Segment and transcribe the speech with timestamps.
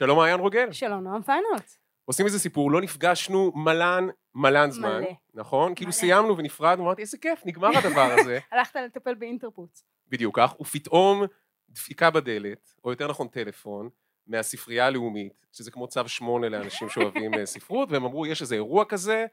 [0.00, 0.72] שלום מעיין רוגל.
[0.72, 1.70] שלום, נועם פיינולט.
[2.04, 5.10] עושים איזה סיפור, לא נפגשנו מלן, מלן זמן, מלא.
[5.34, 5.74] נכון?
[5.74, 5.96] כאילו מלא.
[5.96, 8.38] סיימנו ונפרדנו, אמרתי, איזה כיף, נגמר הדבר הזה.
[8.52, 9.84] הלכת לטפל באינטרפוץ.
[10.08, 11.22] בדיוק כך, ופתאום
[11.70, 13.88] דפיקה בדלת, או יותר נכון טלפון,
[14.26, 18.84] מהספרייה הלאומית, שזה כמו צו שמונה לאנשים שאוהבים אה, ספרות, והם אמרו, יש איזה אירוע
[18.84, 19.26] כזה,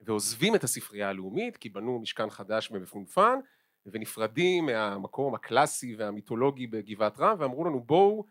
[0.00, 3.38] ועוזבים את הספרייה הלאומית, כי בנו משכן חדש במפונפן,
[3.86, 8.24] ונפרדים מהמקום הקלאסי והמיתולוגי בגבעת רם, ואמרו לנו, בואו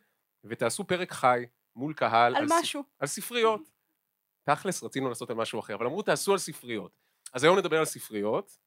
[0.44, 1.46] ותעשו פרק חי
[1.78, 2.36] מול קהל.
[2.36, 2.84] על ספ- משהו.
[3.00, 3.62] על ספריות.
[4.44, 6.92] תכלס, רצינו לעשות על משהו אחר, אבל אמרו, תעשו על ספריות.
[7.34, 8.58] אז היום נדבר על ספריות,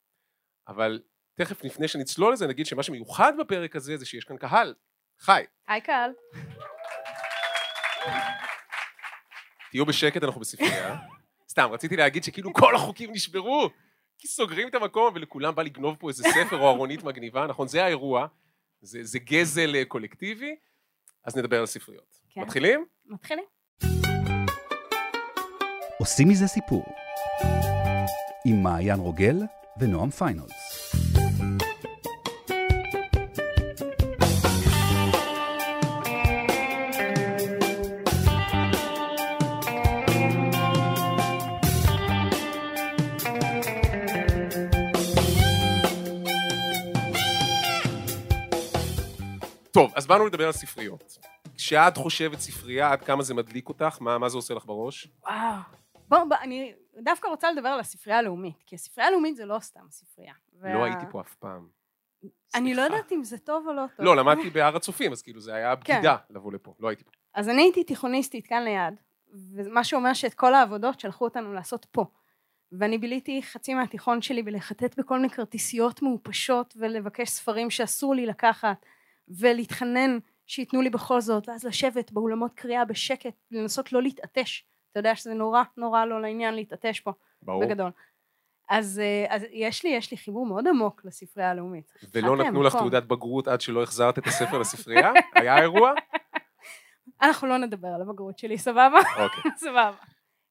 [0.69, 1.03] אבל
[1.35, 4.75] תכף לפני שנצלול לזה, נגיד שמה שמיוחד בפרק הזה זה שיש כאן קהל.
[5.19, 5.43] חי.
[5.69, 6.11] היי קהל.
[9.71, 10.97] תהיו בשקט, אנחנו בספרייה.
[11.51, 13.71] סתם, רציתי להגיד שכאילו כל החוקים נשברו,
[14.19, 17.69] כי סוגרים את המקום ולכולם בא לגנוב פה איזה ספר או ארונית מגניבה, נכון?
[17.69, 18.27] זה האירוע,
[18.81, 20.57] זה, זה גזל אה, קולקטיבי,
[21.25, 22.20] אז נדבר על ספריות.
[22.35, 22.41] כן.
[22.41, 22.85] מתחילים?
[23.07, 23.45] מתחילים.
[25.99, 26.85] עושים מזה סיפור.
[28.47, 29.37] עם מעיין רוגל
[29.81, 30.53] ונועם פיינולס.
[49.73, 51.30] טוב, אז באנו לדבר על ספריות.
[51.71, 53.97] כשאת חושבת ספרייה, עד כמה זה מדליק אותך?
[54.01, 55.09] מה, מה זה עושה לך בראש?
[55.23, 55.55] וואו.
[56.09, 59.81] בוא, בוא, אני דווקא רוצה לדבר על הספרייה הלאומית, כי הספרייה הלאומית זה לא סתם
[59.91, 60.33] ספרייה.
[60.63, 61.69] לא וה- הייתי פה אף פעם.
[62.55, 62.97] אני לא סליחה.
[62.97, 64.07] יודעת אם זה טוב או לא טוב.
[64.07, 65.95] לא, למדתי בהר הצופים, אז כאילו זה היה כן.
[65.95, 67.11] בגידה לבוא לפה, לא הייתי פה.
[67.35, 68.95] אז אני הייתי תיכוניסטית כאן ליד,
[69.55, 72.05] ומה שאומר שאת כל העבודות שלחו אותנו לעשות פה.
[72.73, 78.87] ואני ביליתי חצי מהתיכון שלי בלחטט בכל מיני כרטיסיות מעופשות ולבקש ספרים שאסור לי לקחת
[79.29, 80.19] ולהתחנן
[80.51, 85.35] שייתנו לי בכל זאת ואז לשבת באולמות קריאה בשקט לנסות לא להתעטש אתה יודע שזה
[85.35, 87.13] נורא נורא לא לעניין להתעטש פה
[87.43, 87.65] ברור.
[87.65, 87.91] בגדול
[88.69, 92.75] אז, אה, אז יש לי יש לי חיבור מאוד עמוק לספרייה הלאומית ולא נתנו לך
[92.75, 92.81] מקום.
[92.89, 95.13] תעודת בגרות עד שלא החזרת את הספר לספרייה?
[95.35, 95.93] היה אירוע?
[97.23, 99.53] אנחנו לא נדבר על הבגרות שלי סבבה אוקיי.
[99.65, 99.93] סבבה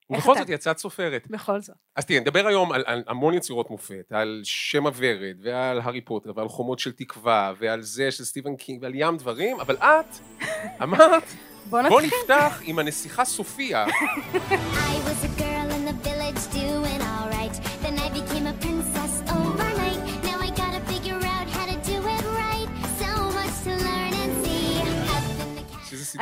[0.09, 0.39] ובכל אתה?
[0.39, 1.27] זאת יצאת סופרת.
[1.29, 5.79] בכל זאת אז תראה, נדבר היום על, על המון יצירות מופת, על שם הוורד, ועל
[5.79, 9.75] הארי פוטר, ועל חומות של תקווה, ועל זה של סטיבן קינג, ועל ים דברים, אבל
[9.75, 10.15] את
[10.83, 11.23] אמרת,
[11.69, 13.89] בוא בוא נפתח עם הנסיכה סופיה, I
[15.05, 15.58] was a girl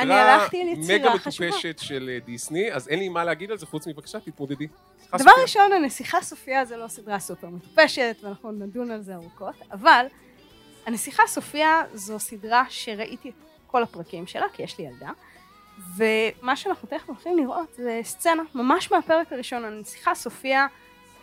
[0.02, 1.48] סדרה הלכתי על יצירה מגה חשובה.
[1.48, 4.66] מטופשת של אה, דיסני, אז אין לי מה להגיד על זה, חוץ מבבקשה, תתמודדי.
[5.18, 5.30] דבר.
[5.42, 10.06] ראשון, הנסיכה סופיה זה לא סדרה סופר מטופשת, ואנחנו נדון על זה ארוכות, אבל
[10.86, 13.34] הנסיכה סופיה זו סדרה שראיתי את
[13.66, 15.10] כל הפרקים שלה, כי יש לי ילדה,
[15.96, 20.66] ומה שאנחנו תכף הולכים לראות זה סצנה ממש מהפרק הראשון, הנסיכה סופיה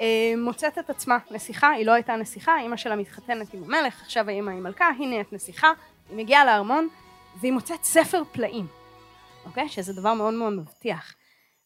[0.01, 4.29] אה, מוצאת את עצמה נסיכה, היא לא הייתה נסיכה, אימא שלה מתחתנת עם המלך, עכשיו
[4.29, 5.71] האימא היא מלכה, היא נהיית נסיכה,
[6.09, 6.87] היא מגיעה לארמון,
[7.35, 8.67] והיא מוצאת ספר פלאים,
[9.45, 9.69] אוקיי?
[9.69, 11.13] שזה דבר מאוד מאוד מבטיח.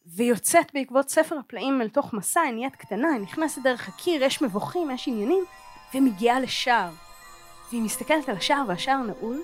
[0.06, 4.24] והיא יוצאת בעקבות ספר הפלאים אל תוך מסע, היא נהיית קטנה, היא נכנסת דרך הקיר,
[4.24, 5.46] יש מבוכים, יש עניינים,
[5.94, 6.90] ומגיעה לשער.
[7.70, 9.44] והיא מסתכלת על השער והשער נעול,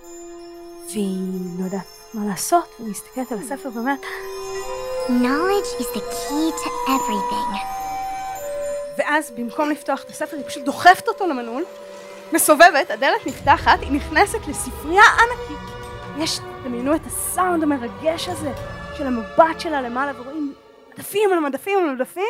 [0.86, 4.02] והיא לא יודעת מה לעשות, והיא מסתכלת על הספר ואומרת,
[5.07, 7.57] Knowledge is the key to everything.
[8.97, 11.63] ואז במקום לפתוח את הספר היא פשוט דוחפת אותו למנעול,
[12.34, 15.64] מסובבת, הדלת נפתחת, היא נכנסת לספרייה ענקית.
[16.19, 18.51] יש, דמיינו את הסאונד המרגש הזה
[18.97, 20.53] של המבט שלה למעלה ורואים
[20.93, 22.23] מדפים על מדפים על מדפים,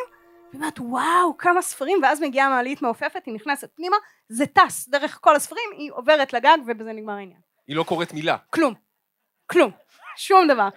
[0.51, 3.95] והיא אומרת וואו כמה ספרים, ואז מגיעה מעלית מעופפת, היא נכנסת פנימה,
[4.29, 7.39] זה טס דרך כל הספרים, היא עוברת לגג ובזה נגמר העניין.
[7.67, 8.37] היא לא קוראת מילה.
[8.49, 8.73] כלום,
[9.47, 9.71] כלום,
[10.17, 10.69] שום דבר.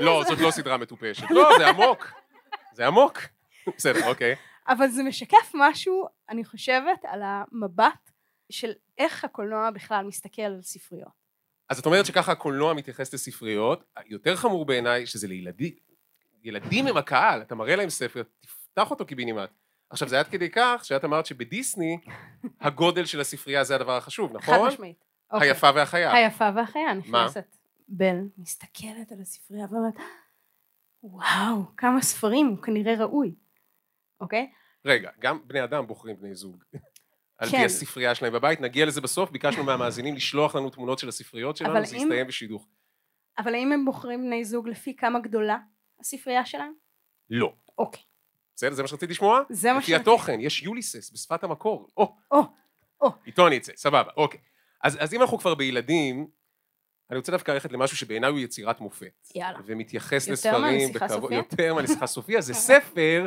[0.00, 1.30] לא, זאת לא סדרה מטופשת.
[1.30, 2.12] לא, זה עמוק.
[2.74, 3.18] זה עמוק.
[3.76, 4.34] בסדר, אוקיי.
[4.68, 8.10] אבל זה משקף משהו, אני חושבת, על המבט
[8.52, 11.25] של איך הקולנוע בכלל מסתכל על ספריות.
[11.68, 15.74] אז את אומרת שככה הקולנוע מתייחס לספריות, יותר חמור בעיניי שזה לילדים.
[16.42, 19.50] ילדים הם הקהל, אתה מראה להם ספר, תפתח אותו קיבינימט.
[19.90, 21.98] עכשיו זה עד כדי כך שאת אמרת שבדיסני
[22.60, 24.68] הגודל של הספרייה זה הדבר החשוב, חד נכון?
[24.68, 25.04] משמעית.
[25.30, 25.48] אוקיי.
[25.48, 26.12] היפה והחיה.
[26.12, 27.56] היפה והחיה נכנסת.
[27.88, 29.94] בל מסתכלת על הספרייה ואומרת,
[31.02, 33.34] וואו, כמה ספרים, הוא כנראה ראוי.
[34.20, 34.50] אוקיי?
[34.84, 36.64] רגע, גם בני אדם בוחרים בני זוג.
[37.38, 37.64] על פי כן.
[37.64, 41.96] הספרייה שלהם בבית, נגיע לזה בסוף, ביקשנו מהמאזינים לשלוח לנו תמונות של הספריות שלנו, זה
[41.96, 42.68] אם- יסתיים בשידוך.
[43.38, 45.58] אבל האם הם בוחרים בני זוג לפי כמה גדולה
[46.00, 46.72] הספרייה שלהם?
[47.30, 47.52] לא.
[47.78, 48.02] אוקיי.
[48.56, 49.40] בסדר, זה מה שרציתי לשמוע?
[49.50, 50.10] זה מה לפי שרציתי.
[50.10, 51.88] התוכן, יש יוליסס בשפת המקור.
[51.96, 52.40] או, או,
[53.00, 53.10] או.
[53.26, 54.40] איתו אני אצא, סבבה, אוקיי.
[54.82, 56.26] אז, אז אם אנחנו כבר בילדים,
[57.10, 59.28] אני רוצה דווקא ללכת למשהו שבעיניי הוא יצירת מופת.
[59.34, 59.58] יאללה.
[59.66, 61.36] ומתייחס יותר לספרים מהנסיכה בכבוד, סופיה?
[61.38, 63.26] יותר מהנסיכה סופיה, זה ספר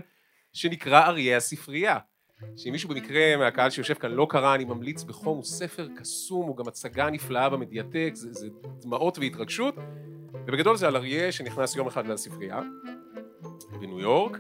[0.54, 1.98] שנקרא אריה הספרייה.
[2.56, 6.58] שאם מישהו במקרה מהקהל שיושב כאן לא קרא, אני ממליץ בחום, הוא ספר קסום, הוא
[6.58, 8.48] גם הצגה נפלאה במדיאטק, זה, זה
[8.80, 9.76] דמעות והתרגשות,
[10.34, 12.62] ובגדול זה על אריה שנכנס יום אחד לספרייה
[13.80, 14.38] בניו יורק,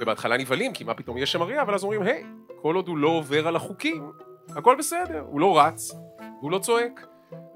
[0.00, 2.24] ובהתחלה נבהלים, כי מה פתאום יש שם אריה, אבל אז אומרים, היי,
[2.62, 4.12] כל עוד הוא לא עובר על החוקים,
[4.48, 5.92] הכל בסדר, הוא לא רץ,
[6.40, 7.06] הוא לא צועק.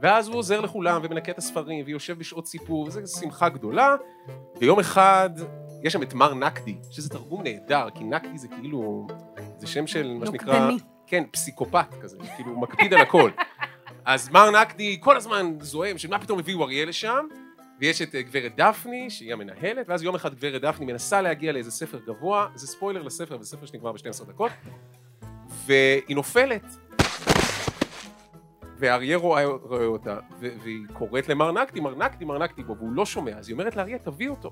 [0.00, 3.96] ואז הוא עוזר לכולם ומנקה את הספרים ויושב בשעות סיפור, וזו שמחה גדולה.
[4.60, 5.30] ויום אחד
[5.82, 9.06] יש שם את מר נקדי, שזה תרגום נהדר, כי נקדי זה כאילו,
[9.62, 10.78] זה שם של מה שנקרא, נוקדני.
[11.06, 13.30] כן, פסיקופת כזה, כאילו הוא מקפיד על הכל.
[14.04, 17.26] אז מר נקדי כל הזמן זועם שמה פתאום הביאו אריה לשם,
[17.80, 21.70] ויש את אה, גברת דפני, שהיא המנהלת, ואז יום אחד גברת דפני מנסה להגיע לאיזה
[21.70, 24.52] ספר גבוה, זה ספוילר לספר, זה ספר שנגמר ב-12 דקות,
[25.66, 26.64] והיא נופלת.
[28.78, 33.06] והאריה רואה, רואה אותה, והיא קוראת למר נקדי, מר נקדי, מר נקדי בו, והוא לא
[33.06, 34.50] שומע, אז היא אומרת לאריה, תביא אותו.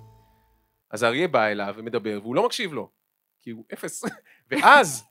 [0.90, 2.99] אז האריה בא אליו ומדבר, והוא לא מקשיב לו,
[3.40, 4.04] כי הוא אפס.
[4.50, 5.04] ואז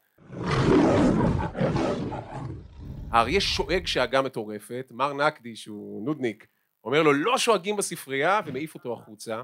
[3.11, 6.47] האריה שואג שאגה מטורפת, מר נקדי, שהוא נודניק,
[6.83, 9.41] אומר לו, לא שואגים בספרייה, ומעיף אותו החוצה,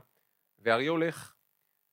[0.59, 1.33] והאריה הולך.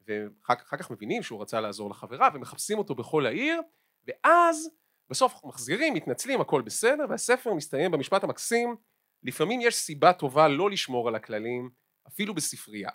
[0.06, 3.60] ואחר אחר כך מבינים שהוא רצה לעזור לחברה, ומחפשים אותו בכל העיר,
[4.06, 4.70] ואז
[5.10, 8.76] בסוף מחזירים, מתנצלים, הכל בסדר, והספר מסתיים במשפט המקסים,
[9.22, 11.70] לפעמים יש סיבה טובה לא לשמור על הכללים,
[12.08, 12.90] אפילו בספרייה.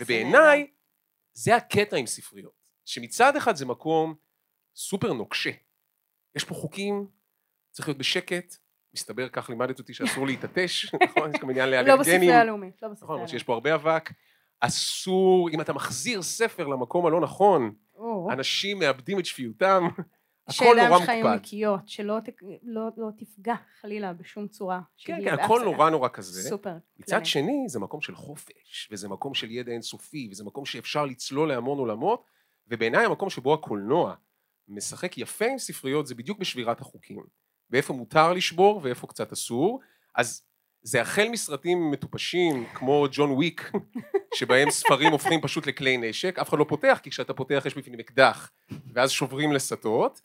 [0.00, 0.70] ובעיניי,
[1.32, 4.14] זה הקטע עם ספריות, שמצד אחד זה מקום
[4.76, 5.50] סופר נוקשה.
[6.36, 7.06] יש פה חוקים,
[7.70, 8.56] צריך להיות בשקט,
[8.94, 11.30] מסתבר, כך לימדת אותי שאסור להתעטש, נכון?
[11.34, 11.68] יש גם עניין.
[11.68, 12.00] לא לאלרגנים.
[12.00, 13.28] בספרייה הלאומית, לא בספרייה נכון, למרות הלאומית.
[13.30, 14.10] שיש פה הרבה אבק.
[14.60, 17.74] אסור, אם אתה מחזיר ספר למקום הלא נכון,
[18.32, 19.84] אנשים מאבדים את שפיותם,
[20.48, 21.36] הכל נורא שלך יהיו מוקפד.
[21.40, 22.18] נקיות, שלא
[22.62, 24.80] לא- לא תפגע חלילה בשום צורה.
[24.98, 25.60] כן, כן, הכל.
[25.64, 26.48] נורא נורא כזה.
[26.48, 26.74] סופר.
[26.98, 27.24] מצד.
[27.26, 31.78] שני, זה מקום של חופש, וזה מקום של ידע אינסופי, וזה מקום שאפשר לצלול להמון
[31.78, 32.24] עולמות,
[32.68, 34.14] ובעיניי המקום שבו הקולנוע
[34.68, 37.24] משחק יפה עם ספריות זה בדיוק בשבירת החוקים.
[37.70, 39.80] ואיפה מותר לשבור ואיפה קצת אסור.
[40.14, 40.42] אז
[40.82, 43.72] זה החל מסרטים מטופשים כמו ג'ון וויק,
[44.38, 48.00] שבהם ספרים הופכים פשוט לכלי נשק, אף אחד לא פותח, כי כשאתה פותח יש בפנים
[48.00, 48.50] אקדח,
[48.92, 50.20] ואז שוברים לסטות,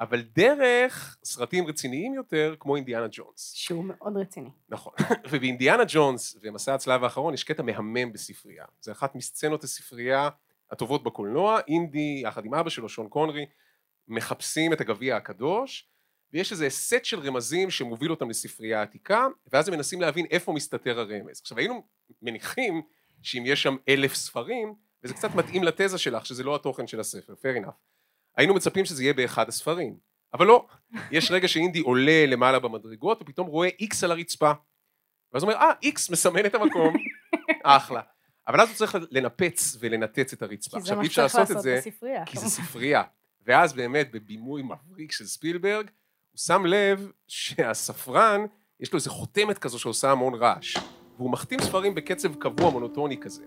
[0.00, 3.52] אבל דרך סרטים רציניים יותר, כמו אינדיאנה ג'ונס.
[3.54, 4.50] שהוא מאוד רציני.
[4.68, 4.92] נכון.
[5.30, 8.64] ובאינדיאנה ג'ונס ומסע הצלב האחרון יש קטע מהמם בספרייה.
[8.80, 10.28] זה אחת מסצנות הספרייה
[10.70, 13.46] הטובות בקולנוע, אינדי יחד עם אבא שלו שון קונרי
[14.08, 15.88] מחפשים את הגביע הקדוש
[16.32, 21.00] ויש איזה סט של רמזים שמוביל אותם לספרייה עתיקה ואז הם מנסים להבין איפה מסתתר
[21.00, 21.40] הרמז.
[21.40, 21.86] עכשיו היינו
[22.22, 22.82] מניחים
[23.22, 27.32] שאם יש שם אלף ספרים וזה קצת מתאים לתזה שלך שזה לא התוכן של הספר,
[27.32, 27.74] fair enough.
[28.36, 29.96] היינו מצפים שזה יהיה באחד הספרים,
[30.34, 30.66] אבל לא.
[31.10, 34.52] יש רגע שאינדי עולה למעלה במדרגות ופתאום רואה איקס על הרצפה.
[35.32, 36.94] ואז הוא אומר, אה, איקס מסמן את המקום,
[37.64, 38.00] אחלה.
[38.48, 40.76] אבל אז הוא צריך לנפץ ולנתץ את הרצפה.
[40.76, 42.26] כי זה עכשיו אי אפשר לעשות את זה, בספרייה.
[42.26, 43.02] כי זה ספרייה.
[43.46, 45.90] ואז באמת בבימוי מבריק של ספילברג,
[46.30, 48.40] הוא שם לב שהספרן,
[48.80, 50.76] יש לו איזה חותמת כזו שעושה המון רעש.
[51.16, 53.42] והוא מחתים ספרים בקצב קבוע מונוטוני כזה.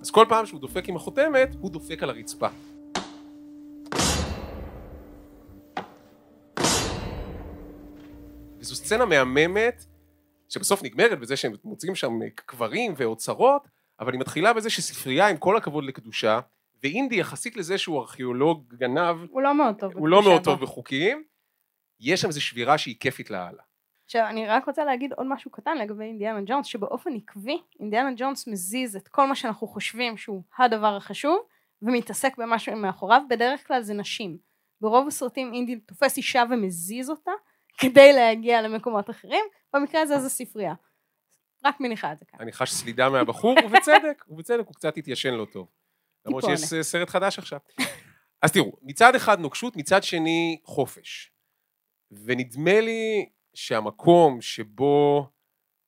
[0.00, 2.48] אז כל פעם שהוא דופק עם החותמת, הוא דופק על הרצפה.
[8.58, 9.84] וזו סצנה מהממת,
[10.48, 13.68] שבסוף נגמרת בזה שהם מוצאים שם קברים ואוצרות,
[14.00, 16.40] אבל היא מתחילה בזה שספרייה עם כל הכבוד לקדושה,
[16.82, 19.92] ואינדי יחסית לזה שהוא ארכיאולוג גנב, הוא לא מאוד טוב.
[19.96, 20.44] הוא לא מאוד.
[20.44, 21.24] טוב בחוקים,
[22.00, 23.62] יש שם איזו שבירה שהיא כיפית לאללה.
[24.04, 28.46] עכשיו, אני רק רוצה להגיד עוד משהו קטן לגבי אינדיאנה ג'ונס, שבאופן עקבי, אינדיאנה ג'ונס
[28.46, 31.38] מזיז את כל מה שאנחנו חושבים שהוא הדבר החשוב,
[31.82, 34.38] ומתעסק במשהו מאחוריו, בדרך כלל זה נשים.
[34.80, 37.30] ברוב הסרטים אינדי תופס אישה ומזיז אותה,
[37.78, 40.74] כדי להגיע למקומות אחרים, במקרה הזה זה ספרייה.
[41.64, 42.40] רק מניחה את זה כאן.
[42.40, 45.68] אני חש סלידה מהבחור, ובצדק, ובצדק, הוא קצת התיישן לא טוב.
[46.26, 46.44] למרות.
[46.44, 47.58] שיש סרט חדש עכשיו.
[48.42, 51.32] אז תראו, מצד אחד נוקשות, מצד שני חופש.
[52.10, 55.26] ונדמה לי שהמקום שבו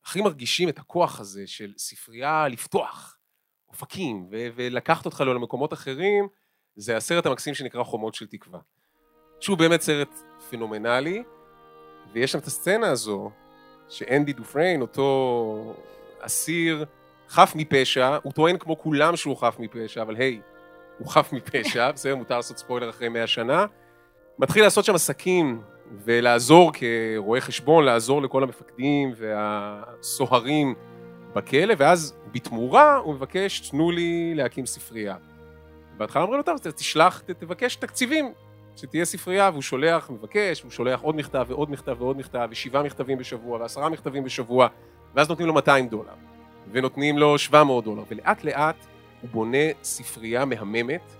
[0.05, 3.19] הכי מרגישים את הכוח הזה של ספרייה לפתוח
[3.69, 6.29] אופקים ו- ולקחת אותך לו למקומות אחרים,
[6.76, 8.61] זה הסרט המקסים שנקרא חומות של תקווה.
[9.41, 10.09] שהוא באמת סרט
[10.50, 11.23] פנומנלי,
[12.12, 13.31] ויש שם את הסצנה הזו
[13.89, 15.75] שאנדי דופריין, אותו
[16.21, 16.85] אסיר
[17.29, 20.41] חף מפשע, הוא טוען כמו כולם שהוא חף מפשע, אבל היי,
[20.99, 23.67] הוא חף מפשע, בסדר, מותר לעשות ספוילר אחרי מאה שנה.
[24.39, 25.62] מתחיל לעשות שם עסקים
[26.05, 30.75] ולעזור כרואה חשבון, לעזור לכל המפקדים והסוהרים
[31.35, 35.17] בכלא, ואז בתמורה הוא מבקש, תנו לי להקים ספרייה.
[35.97, 38.33] בהתחלה אומרים לו, תשלח, תבקש תקציבים,
[38.76, 43.19] שתהיה ספרייה, והוא שולח, מבקש, והוא שולח עוד מכתב ועוד מכתב ועוד מכתב, ושבעה מכתבים
[43.19, 44.69] בשבוע, ועשרה מכתבים בשבוע,
[45.14, 46.14] ואז נותנים לו 200 דולר,
[46.73, 48.87] ונותנים לו 700 דולר, ולאט לאט
[49.23, 51.12] הוא בונה ספרייה מהממת,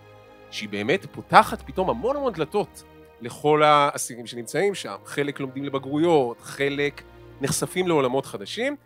[0.50, 2.82] שהיא באמת פותחת פתאום המון המון דלתות
[3.21, 4.97] לכל האסירים שנמצאים שם.
[5.04, 7.02] חלק לומדים לבגרויות, חלק
[7.40, 8.76] נחשפים לעולמות חדשים,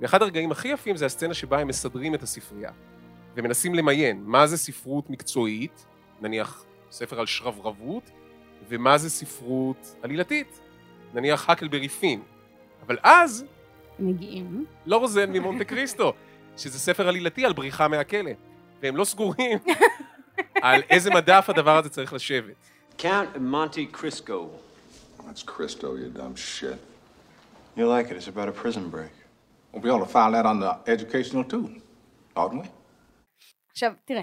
[0.00, 2.70] ואחד הרגעים הכי יפים זה הסצנה שבה הם מסדרים את הספרייה,
[3.36, 5.86] ומנסים למיין מה זה ספרות מקצועית,
[6.20, 6.64] נניח
[6.94, 8.10] ספר על שרברבות,
[8.68, 10.60] ומה זה ספרות עלילתית,
[11.14, 12.22] נניח הקלברי פין.
[12.86, 13.44] אבל אז
[13.98, 14.64] מגיעים.
[14.86, 16.12] לא רוזן ממונטה קריסטו,
[16.56, 18.30] שזה ספר עלילתי על בריחה מהכלא,
[18.82, 19.58] והם לא סגורים
[20.62, 22.54] על איזה מדף הדבר הזה צריך לשבת.
[22.98, 24.38] Count Monte Cristo.
[25.18, 26.78] That's Christo, you dumb shit.
[27.76, 28.16] You like it.
[28.16, 29.14] It's about a prison break.
[29.72, 31.66] Well, we ought to file that under educational too,
[32.36, 32.68] oughtn't we?
[33.70, 34.22] עכשיו, תראה,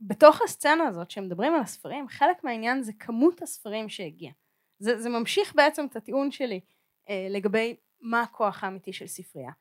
[0.00, 4.30] בתוך הסצנה הזאת, שמדברים על הספרים, חלק מהעניין זה כמות הספרים שהגיע.
[4.78, 6.60] זה, זה ממשיך בעצם את הטיעון שלי
[7.08, 9.52] אה, לגבי מה הכוח האמיתי של ספרייה.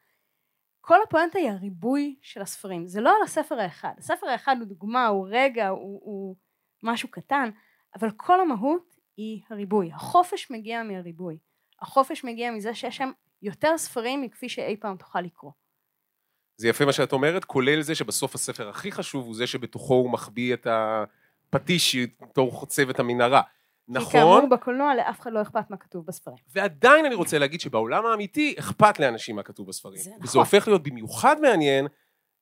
[0.81, 3.93] כל הפואנטה היא הריבוי של הספרים, זה לא על הספר האחד.
[3.97, 6.35] הספר האחד הוא דוגמה, הוא רגע, הוא, הוא
[6.83, 7.49] משהו קטן,
[7.95, 9.91] אבל כל המהות היא הריבוי.
[9.93, 11.37] החופש מגיע מהריבוי.
[11.81, 15.51] החופש מגיע מזה שיש שם יותר ספרים מכפי שאי פעם תוכל לקרוא.
[16.59, 20.11] זה יפה מה שאת אומרת, כולל זה שבסוף הספר הכי חשוב הוא זה שבתוכו הוא
[20.11, 23.41] מחביא את הפטיש שאיתו חוצב את המנהרה.
[23.41, 26.37] כי נכון, כאמור בקולנוע לאף אחד לא אכפת מה כתוב בספרים.
[26.55, 29.97] ועדיין אני רוצה להגיד שבעולם האמיתי אכפת לאנשים מה כתוב בספרים.
[29.97, 30.39] זה וזה נכון.
[30.39, 31.87] הופך להיות במיוחד מעניין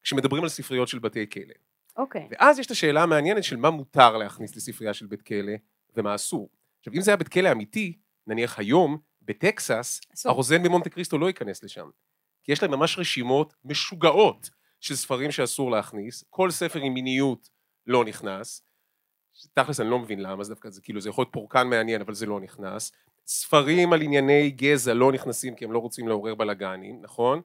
[0.03, 1.53] כשמדברים על ספריות של בתי כלא.
[1.97, 2.27] אוקיי.
[2.31, 5.53] ואז יש את השאלה המעניינת של מה מותר להכניס לספרייה של בית כלא
[5.95, 6.49] ומה אסור.
[6.79, 7.97] עכשיו, אם זה היה בית כלא אמיתי,
[8.27, 10.31] נניח היום, בטקסס, אסור.
[10.31, 11.89] הרוזן במונטה קריסטו לא ייכנס לשם.
[12.47, 14.49] כי יש להם ממש רשימות משוגעות
[14.79, 17.49] של ספרים שאסור להכניס, כל ספר עם מיניות
[17.87, 18.61] לא נכנס.
[19.53, 22.13] תכלס אני לא מבין למה, זה דווקא זה כאילו זה יכול להיות פורקן מעניין, אבל
[22.13, 22.91] זה לא נכנס.
[23.27, 27.41] ספרים על ענייני גזע לא נכנסים כי הם לא רוצים לעורר בלאגנים, נכון?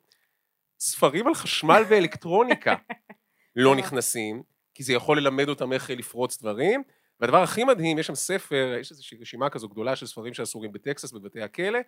[0.80, 2.74] ספרים על חשמל ואלקטרוניקה
[3.56, 4.42] לא נכנסים,
[4.74, 6.82] כי זה יכול ללמד אותם איך לפרוץ דברים.
[7.20, 11.12] והדבר הכי מדהים, יש שם ספר, יש איזושהי רשימה כזו גדולה של ספרים שאסורים בטקסס,
[11.12, 11.78] בבתי הכלא,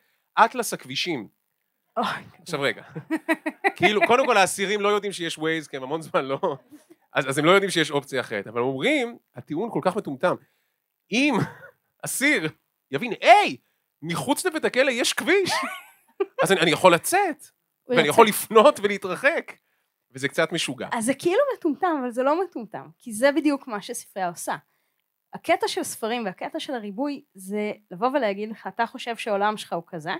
[0.44, 1.44] אטלס הכבישים.
[2.43, 2.83] עכשיו רגע,
[3.77, 6.39] כאילו, קודם כל האסירים לא יודעים שיש ווייז, כי הם המון זמן לא...
[7.13, 10.35] אז, אז הם לא יודעים שיש אופציה אחרת, אבל אומרים, הטיעון כל כך מטומטם,
[11.13, 11.35] אם
[12.05, 12.49] אסיר
[12.91, 13.57] יבין, היי,
[14.03, 15.53] מחוץ לבית הכלא יש כביש,
[16.43, 17.45] אז אני, אני יכול לצאת,
[17.89, 18.09] ואני.
[18.09, 19.53] יכול לפנות ולהתרחק,
[20.11, 20.89] וזה קצת משוגע.
[20.93, 24.57] אז זה כאילו מטומטם, אבל זה לא מטומטם, כי זה בדיוק מה שספרייה עושה.
[25.35, 29.83] הקטע של ספרים והקטע של הריבוי זה לבוא ולהגיד לך, אתה חושב שהעולם שלך הוא
[29.87, 30.15] כזה,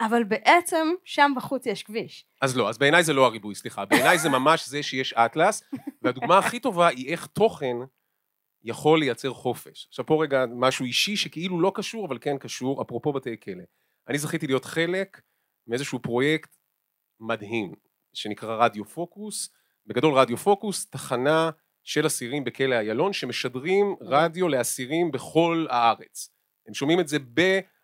[0.00, 2.26] אבל בעצם שם בחוץ יש כביש.
[2.42, 5.62] אז לא, אז בעיניי זה לא הריבוי, סליחה, בעיניי זה ממש זה שיש אטלס,
[6.02, 7.76] והדוגמה הכי טובה היא איך תוכן
[8.64, 9.86] יכול לייצר חופש.
[9.88, 13.62] עכשיו פה רגע משהו אישי שכאילו לא קשור, אבל כן קשור, אפרופו בתי כלא.
[14.08, 15.20] אני זכיתי להיות חלק
[15.66, 16.56] מאיזשהו פרויקט
[17.20, 17.74] מדהים,
[18.12, 19.50] שנקרא רדיו פוקוס.
[19.86, 21.50] בגדול רדיו פוקוס, תחנה
[21.84, 26.30] של אסירים בכלא איילון, שמשדרים רדיו לאסירים בכל הארץ.
[26.68, 27.18] הם שומעים את זה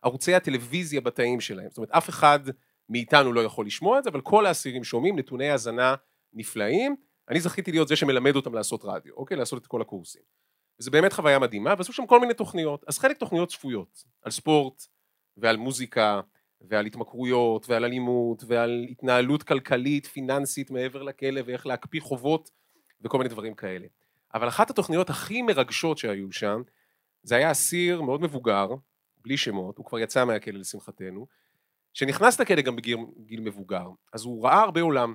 [0.02, 1.68] בערוצי הטלוויזיה בתאים שלהם.
[1.68, 2.40] זאת אומרת, אף אחד
[2.88, 5.94] מאיתנו לא יכול לשמוע את זה, אבל כל האסירים שומעים נתוני האזנה
[6.32, 6.96] נפלאים.
[7.28, 9.36] אני זכיתי להיות זה שמלמד אותם לעשות רדיו, אוקיי?
[9.36, 10.22] לעשות את כל הקורסים.
[10.80, 12.84] וזה באמת חוויה מדהימה, ועשו שם כל מיני תוכניות.
[12.88, 14.82] אז חלק תוכניות צפויות, על ספורט,
[15.36, 16.20] ועל מוזיקה,
[16.60, 22.50] ועל התמכרויות, ועל אלימות, ועל התנהלות כלכלית, פיננסית מעבר לכלא, ואיך להקפיא חובות,
[23.00, 23.86] וכל מיני דברים כאלה.
[24.34, 26.62] אבל אחת התוכניות הכי מרגשות שהיו שם,
[27.22, 28.68] זה היה אסיר מאוד מבוגר,
[29.24, 31.26] בלי שמות, הוא כבר יצא מהכלא לשמחתנו,
[31.92, 35.14] שנכנס לכלא גם בגיל גיל מבוגר, אז הוא ראה הרבה עולם,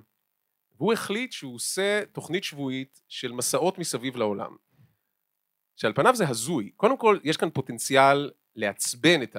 [0.78, 4.56] והוא החליט שהוא עושה תוכנית שבועית של מסעות מסביב לעולם.
[5.76, 9.36] שעל פניו זה הזוי, קודם כל יש כאן פוטנציאל לעצבן את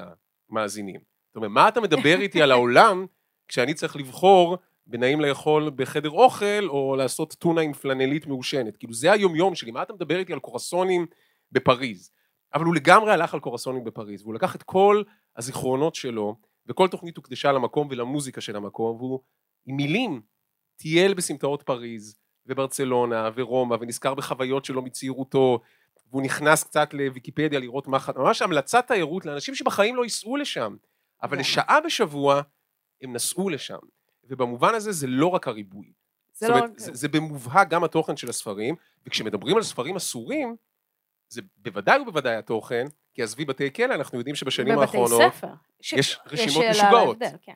[0.50, 1.00] המאזינים.
[1.28, 3.06] זאת אומרת, מה אתה מדבר איתי על העולם
[3.48, 8.76] כשאני צריך לבחור בנעים לאכול בחדר אוכל או לעשות טונה עם פלנלית מעושנת?
[8.76, 11.06] כאילו זה היומיום שלי, מה אתה מדבר איתי על קורסונים
[11.52, 12.10] בפריז?
[12.54, 15.02] אבל הוא לגמרי הלך על קורסונים בפריז, והוא לקח את כל
[15.36, 16.36] הזיכרונות שלו,
[16.66, 19.20] וכל תוכנית הוקדשה למקום ולמוזיקה של המקום, והוא
[19.66, 20.20] עם מילים
[20.76, 25.60] טייל בסמטאות פריז, וברצלונה, ורומא, ונזכר בחוויות שלו מצעירותו,
[26.10, 27.98] והוא נכנס קצת לוויקיפדיה לראות מה...
[27.98, 30.76] ח- ממש המלצת תיירות לאנשים שבחיים לא ייסעו לשם,
[31.22, 31.40] אבל כן.
[31.40, 32.40] לשעה בשבוע
[33.02, 33.78] הם נסעו לשם.
[34.24, 35.92] ובמובן הזה זה לא רק הריבוי.
[36.32, 38.74] זה זאת לא אומרת, זה, זה במובהק גם התוכן של הספרים,
[39.06, 40.56] וכשמדברים על ספרים אסורים,
[41.28, 45.32] זה בוודאי ובוודאי התוכן, כי עזבי בתי כלא, אנחנו יודעים שבשנים בבתי האחרונות...
[45.32, 45.48] ספר.
[45.80, 47.16] ש- יש רשימות שאלה משוגעות.
[47.20, 47.54] להבדל, כן.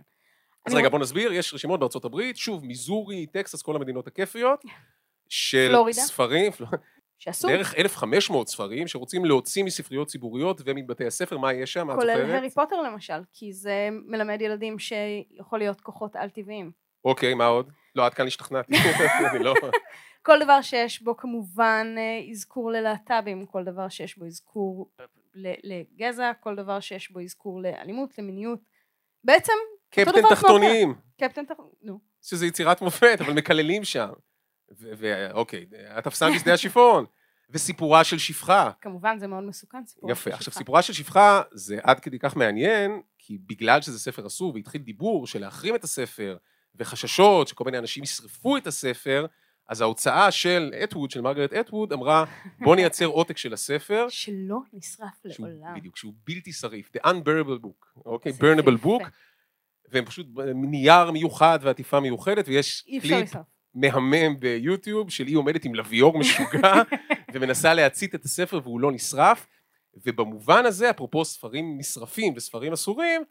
[0.66, 4.64] אז רגע, בוא נסביר, יש רשימות בארצות הברית, שוב, מיזורי, טקסס, כל המדינות הכיפיות,
[5.28, 6.00] של פלורידה.
[6.02, 6.52] ספרים,
[7.18, 11.94] שאסור, בערך 1,500 ספרים שרוצים להוציא מספריות ציבוריות ומבתי הספר, מה יש שם?
[11.94, 12.30] כולל?
[12.30, 16.70] הארי פוטר למשל, כי זה מלמד ילדים שיכול להיות כוחות על-טבעיים.
[17.04, 17.70] אוקיי, מה עוד?
[17.94, 18.72] לא, עד כאן השתכנעתי.
[19.34, 19.54] אני לא...
[20.22, 24.90] כל דבר שיש בו כמובן אה, אזכור ללהט"בים, כל דבר שיש בו אזכור
[25.34, 28.60] לגזע, כל דבר שיש בו אזכור לאלימות, למיניות.
[29.24, 29.52] בעצם,
[29.98, 32.00] אותו קפטן דבר כמו תחתונים, קפטן תחתונים, נו.
[32.22, 34.10] שזה יצירת מופת, אבל מקללים שם.
[34.78, 37.04] ואוקיי, התפסן בשדה השיפון,
[37.50, 38.70] וסיפורה של שפחה.
[38.80, 40.10] כמובן זה מאוד מסוכן, סיפור.
[40.10, 40.30] יפה.
[40.30, 40.58] של עכשיו, שפחה.
[40.58, 45.26] סיפורה של שפחה זה עד כדי כך מעניין, כי בגלל שזה ספר אסור, והתחיל דיבור
[45.26, 46.36] של להחרים את הספר,
[46.74, 49.26] וחששות שכל מיני אנשים ישרפו את הספר,
[49.72, 52.24] אז ההוצאה של אטווד, של מרגרט אטווד, אמרה,
[52.60, 55.74] בוא נייצר עותק של הספר, שלא נשרף שהוא, לעולם.
[55.76, 58.32] בדיוק, שהוא בלתי שריף, the unbearable book, אוקיי?
[58.32, 59.08] burnable book,
[59.88, 63.34] והם פשוט נייר מיוחד ועטיפה מיוחדת, ויש קליפ.
[63.74, 66.72] מהמם ביוטיוב, של היא עומדת עם להביור משוגע,
[67.32, 69.46] ומנסה להצית את הספר והוא לא נשרף,
[70.06, 73.22] ובמובן הזה, אפרופו ספרים נשרפים וספרים אסורים,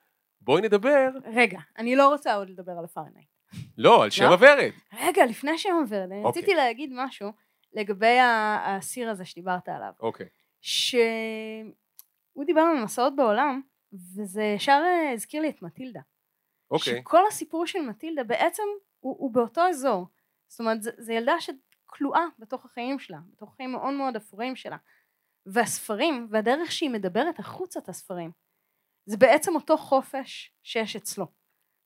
[0.41, 3.40] בואי נדבר, רגע, אני לא רוצה עוד לדבר על הפרנהייט.
[3.77, 4.29] לא, על שם לא?
[4.29, 4.71] הוורד.
[4.93, 6.29] רגע, לפני שאת עוברת, אני אוקיי.
[6.41, 7.31] רציתי להגיד משהו
[7.73, 9.91] לגבי ה- האסיר הזה שדיברת עליו.
[9.99, 10.27] אוקיי.
[10.61, 13.61] שהוא דיבר על מסעות בעולם,
[14.15, 16.01] וזה ישר אה, הזכיר לי את מטילדה.
[16.71, 16.97] אוקיי.
[17.01, 18.63] שכל הסיפור של מטילדה בעצם
[18.99, 20.07] הוא, הוא באותו אזור.
[20.47, 24.77] זאת אומרת, זו ילדה שכלואה בתוך החיים שלה, בתוך חיים מאוד מאוד אפורים שלה.
[25.45, 28.31] והספרים, והדרך שהיא מדברת החוצה את הספרים,
[29.05, 31.25] זה בעצם אותו חופש שיש אצלו.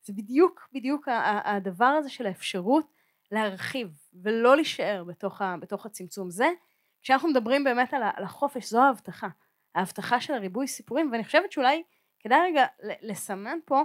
[0.06, 1.08] זה בדיוק בדיוק
[1.46, 2.92] הדבר הזה של האפשרות
[3.32, 3.88] להרחיב
[4.24, 6.32] ולא להישאר בתוך, בתוך הצמצום.
[6.32, 6.48] זה,
[7.02, 9.28] כשאנחנו מדברים באמת על, על החופש, זו ההבטחה.
[9.76, 11.84] ההבטחה של הריבוי סיפורים, ואני חושבת שאולי
[12.20, 12.66] כדאי רגע
[13.02, 13.84] לסמן פה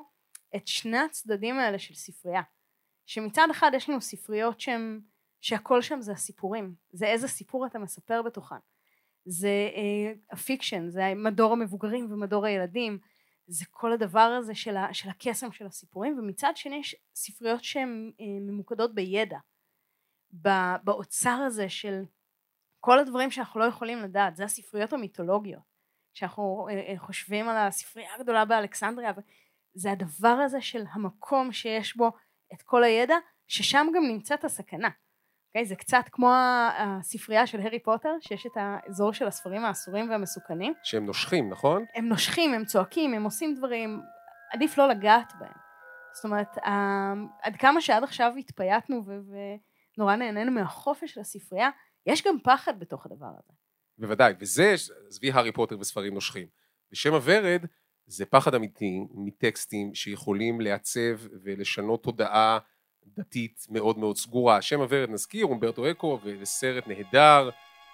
[0.57, 2.43] את שני הצדדים האלה של ספרייה.
[3.07, 5.01] שמצד אחד יש לנו ספריות שהן,
[5.41, 8.57] שהכל שם זה הסיפורים, זה איזה סיפור אתה מספר בתוכן.
[9.25, 12.99] זה אה, ה fiction, זה מדור המבוגרים ומדור הילדים,
[13.51, 18.13] זה כל הדבר הזה של, ה, של הקסם של הסיפורים, ומצד שני יש ספריות שהן
[18.21, 19.39] אה, ממוקדות בידע,
[20.85, 22.03] באוצר הזה של
[22.81, 25.63] כל הדברים שאנחנו לא יכולים לדעת, זה הספריות המיתולוגיות,
[26.15, 29.13] כשאנחנו אה, אה, חושבים על הספרייה הגדולה באלכסנדריה,
[29.75, 32.11] זה הדבר הזה של המקום שיש בו
[32.53, 33.15] את כל הידע,
[33.47, 34.89] ששם גם נמצאת הסכנה.
[35.59, 36.33] Okay, זה קצת כמו
[36.79, 40.73] הספרייה של הארי פוטר, שיש את האזור של הספרים האסורים והמסוכנים.
[40.83, 41.85] שהם נושכים, נכון?
[41.95, 44.01] הם נושכים, הם צועקים, הם עושים דברים,
[44.53, 45.53] עדיף לא לגעת בהם.
[46.15, 49.03] זאת אומרת, ה- עד כמה שעד עכשיו התפייטנו
[49.97, 51.71] ונורא נהנינו מהחופש של הספרייה,
[52.07, 53.53] יש גם פחד בתוך הדבר הזה.
[53.99, 54.75] בוודאי, וזה,
[55.09, 56.47] עזבי הארי פוטר וספרים נושכים.
[56.93, 57.65] ושם הוורד
[58.07, 62.59] זה פחד אמיתי מטקסטים שיכולים לעצב ולשנות תודעה
[63.17, 64.63] דתית מאוד מאוד סגורה.
[64.63, 67.51] שם הוורד נזכיר, אומברטו אקו, וסרט נהדר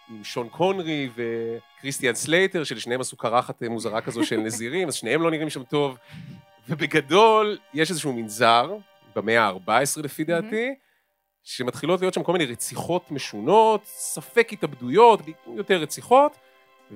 [0.09, 5.31] עם שון קונרי וכריסטיאן סלייטר, שלשניהם עשו קרחת מוזרה כזו של נזירים, אז שניהם לא
[5.31, 5.99] נראים שם טוב.
[6.69, 8.77] ובגדול, יש איזשהו מנזר,
[9.17, 10.75] במאה ה-14 לפי דעתי,
[11.43, 15.21] שמתחילות להיות שם כל מיני רציחות משונות, ספק התאבדויות,
[15.57, 16.37] יותר רציחות,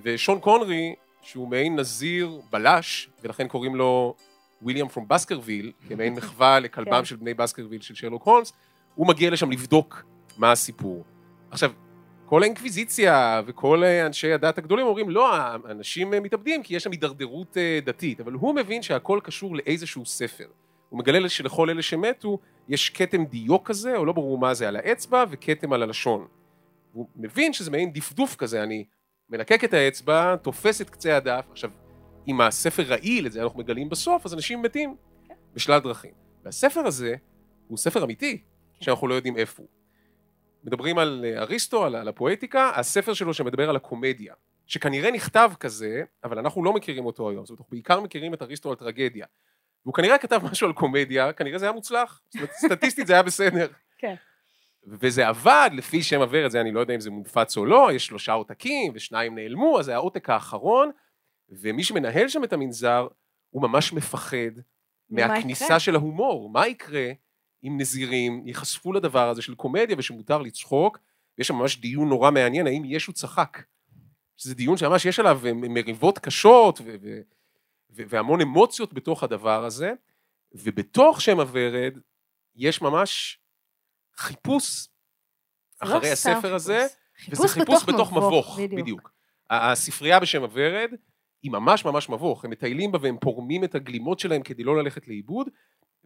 [0.02, 4.14] ושון קונרי, שהוא מעין נזיר בלש, ולכן קוראים לו
[4.62, 7.04] ויליאם from בסקרוויל, כמעין מחווה לכלבם כן.
[7.04, 8.52] של בני בסקרוויל של שרלוק הולמס,
[8.94, 10.04] הוא מגיע לשם לבדוק
[10.38, 11.04] מה הסיפור.
[11.50, 11.72] עכשיו,
[12.26, 16.90] כל האינקוויזיציה וכל אה, אנשי הדת הגדולים אומרים, לא, האנשים אה, מתאבדים כי יש שם
[16.90, 20.46] הידרדרות אה, דתית, אבל הוא מבין שהכל קשור לאיזשהו ספר.
[20.88, 24.76] הוא מגלה שלכל אלה שמתו יש כתם דיו כזה, או לא ברור מה זה, על
[24.76, 26.26] האצבע וכתם על הלשון.
[26.92, 28.84] הוא מבין שזה מעין דפדוף כזה, אני
[29.30, 31.70] מלקק את האצבע, תופס את קצה הדף, עכשיו,
[32.30, 34.96] אם הספר רעיל, את זה אנחנו מגלים בסוף, אז אנשים מתים
[35.54, 36.10] בשלל דרכים.
[36.44, 37.14] והספר הזה
[37.68, 38.42] הוא ספר אמיתי,
[38.80, 39.68] שאנחנו לא יודעים איפה הוא.
[40.64, 44.34] מדברים על אה, אריסטו, על, על הפואטיקה, הספר שלו שמדבר על הקומדיה,
[44.66, 48.42] שכנראה נכתב כזה, אבל אנחנו לא מכירים אותו היום, זאת אומרת, אנחנו בעיקר מכירים את
[48.42, 49.26] אריסטו על טרגדיה.
[49.84, 53.22] והוא כנראה כתב משהו על קומדיה, כנראה זה היה מוצלח, זאת אומרת, סטטיסטית זה היה
[53.22, 53.68] בסדר.
[53.98, 54.14] כן.
[54.86, 58.06] וזה עבד לפי שם הוורד, זה אני לא יודע אם זה מונפץ או לא, יש
[58.06, 60.90] שלושה עותקים ושניים נעלמו, אז זה העותק האחרון,
[61.50, 63.08] ומי שמנהל שם את המנזר,
[63.50, 64.36] הוא ממש מפחד
[65.10, 65.80] מה מהכניסה יקרה?
[65.80, 66.50] של ההומור.
[66.50, 67.08] מה יקרה
[67.64, 70.98] אם נזירים ייחשפו לדבר הזה של קומדיה ושמותר לצחוק?
[71.38, 73.62] יש שם ממש דיון נורא מעניין, האם ישו צחק.
[74.36, 77.20] שזה דיון שממש יש עליו אה, מריבות קשות ו- ו-
[77.90, 79.92] ו- והמון אמוציות בתוך הדבר הזה,
[80.52, 81.98] ובתוך שם הוורד
[82.54, 83.40] יש ממש
[84.16, 84.88] חיפוש
[85.82, 86.86] זה לא אחרי סתם הספר הזה,
[87.16, 87.38] חיפוש.
[87.38, 88.80] וזה חיפוש בתוך מבוך, בדיוק.
[88.80, 89.12] בדיוק.
[89.50, 90.90] ה- הספרייה בשם הוורד
[91.42, 95.08] היא ממש ממש מבוך, הם מטיילים בה והם פורמים את הגלימות שלהם כדי לא ללכת
[95.08, 95.48] לאיבוד,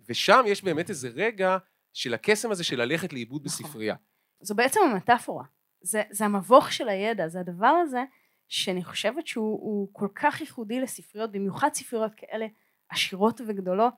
[0.09, 1.59] ושם יש באמת איזה רגע
[1.92, 3.66] של הקסם הזה של ללכת לאיבוד נכון.
[3.66, 3.94] בספרייה.
[4.40, 5.44] זו בעצם המטאפורה.
[5.81, 8.05] זה, זה המבוך של הידע, זה הדבר הזה
[8.49, 12.47] שאני חושבת שהוא הוא כל כך ייחודי לספריות, במיוחד ספריות כאלה
[12.88, 13.94] עשירות וגדולות,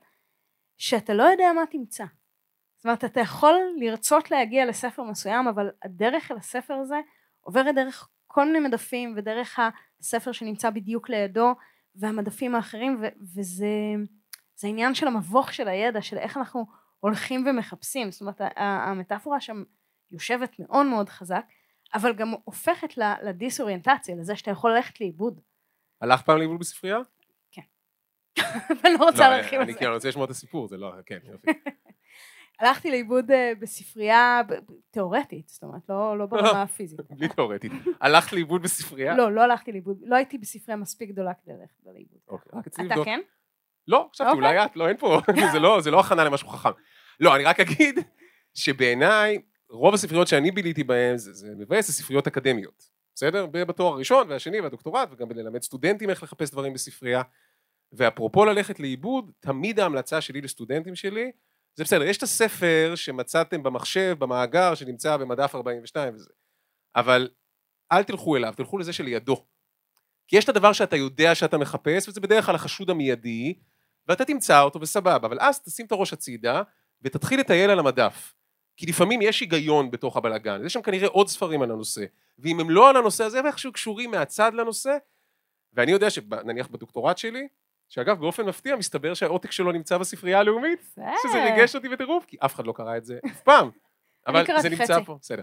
[0.76, 2.04] שאתה לא יודע מה תמצא.
[2.76, 6.96] זאת אומרת, אתה יכול לרצות להגיע לספר מסוים, אבל הדרך אל הספר הזה
[7.40, 9.58] עוברת דרך כל מיני מדפים, ודרך
[10.00, 11.54] הספר שנמצא בדיוק לידו,
[11.94, 13.66] והמדפים האחרים, ו- וזה
[14.56, 16.66] זה העניין של המבוך של הידע, של איך אנחנו
[17.00, 18.10] הולכים ומחפשים.
[18.10, 19.62] זאת אומרת, המטאפורה שם
[20.10, 21.46] יושבת מאוד מאוד חזק,
[21.94, 25.40] אבל גם הופכת לדיסאוריינטציה, לזה שאתה יכול ללכת לאיבוד.
[26.00, 26.98] הלכת פעם לאיבוד בספרייה?
[28.82, 29.78] ואני לא רוצה לא, להרחיב על אני זה.
[29.78, 31.50] כאילו רוצה לשמוע את הסיפור, זה לא, כן, יופי.
[32.60, 34.40] הלכתי לאיבוד אה, בספרייה
[34.90, 37.00] תיאורטית, זאת אומרת, לא, לא ברמה הפיזית.
[37.10, 37.72] בלי תיאורטית.
[38.00, 39.16] הלכת לאיבוד בספרייה?
[39.16, 42.18] לא, לא הלכתי לאיבוד, לא הייתי בספרייה מספיק גדולה כדי ללכת לאיבוד.
[42.28, 43.04] אוקיי, אתה.
[43.04, 43.20] כן?
[43.88, 44.48] לא, חשבתי, אוקיי.
[44.48, 45.20] אולי את, לא, אין פה,
[45.52, 46.70] זה לא, זה לא הכנה למשהו חכם.
[47.20, 47.98] לא, אני רק אגיד
[48.54, 49.38] שבעיניי,
[49.70, 52.96] רוב הספריות שאני ביליתי בהן, זה, מבאס, זה ספריות אקדמיות.
[53.14, 53.46] בסדר?
[53.46, 57.22] בתואר הראשון והשני והדוקטורט, וגם ללמד סטודנטים איך לחפש דברים בספרייה.
[57.92, 61.32] ואפרופו ללכת לאיבוד, תמיד ההמלצה שלי לסטודנטים שלי,
[61.76, 66.30] זה בסדר, יש את הספר שמצאתם במחשב, במאגר, שנמצא במדף 42 וזה.
[66.96, 67.28] אבל
[67.92, 69.46] אל תלכו אליו, תלכו לזה שלידו.
[70.28, 73.54] כי יש את הדבר שאתה יודע שאתה מחפש, וזה בדרך כלל החשוד המיידי,
[74.08, 76.62] ואתה תמצא אותו וסבבה, אבל אז תשים את הראש הצידה,
[77.02, 78.34] ותתחיל לטייל על המדף.
[78.76, 82.04] כי לפעמים יש היגיון בתוך הבלגן, יש שם כנראה עוד ספרים על הנושא,
[82.38, 84.96] ואם הם לא על הנושא הזה, הם איכשהו קשורים מהצד לנושא,
[85.72, 87.48] ואני יודע שנניח בדוקטורט שלי,
[87.88, 92.54] שאגב באופן מפתיע מסתבר שהעותק שלו נמצא בספרייה הלאומית, שזה ריגש אותי בטירוף, כי אף
[92.54, 93.70] אחד לא קרא את זה אף פעם.
[94.26, 95.02] אבל זה נמצא.
[95.04, 95.42] פה, בסדר.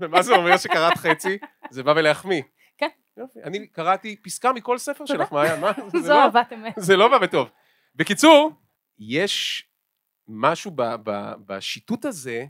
[0.00, 1.38] ומה זה אומר שקראת חצי?
[1.70, 2.42] זה בא ולהחמיא.
[2.78, 2.88] כן.
[3.16, 3.42] יופי.
[3.42, 5.06] אני קראתי פסקה מכל ספר.
[5.06, 5.72] שלך, מעיין, מה?
[5.92, 6.74] זה זו לא- אהבת אמת.
[6.76, 7.48] זה לא בא בטוב.
[7.94, 8.50] בקיצור,
[8.98, 9.66] יש
[10.28, 10.72] משהו
[11.46, 12.44] בשיטוט הזה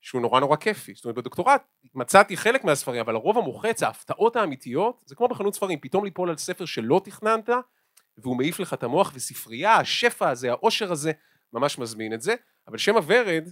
[0.00, 0.94] שהוא נורא נורא כיפי.
[0.94, 1.62] זאת אומרת, בדוקטורט
[1.94, 6.36] מצאתי חלק מהספרים, אבל הרוב המוחץ, ההפתעות האמיתיות, זה כמו בחנות ספרים, פתאום ליפול על
[6.36, 7.50] ספר שלא תכננת,
[8.18, 11.12] והוא מעיף לך את המוח, וספרייה, השפע הזה, העושר הזה,
[11.52, 12.34] ממש מזמין את זה.
[12.68, 13.48] אבל שם הוורד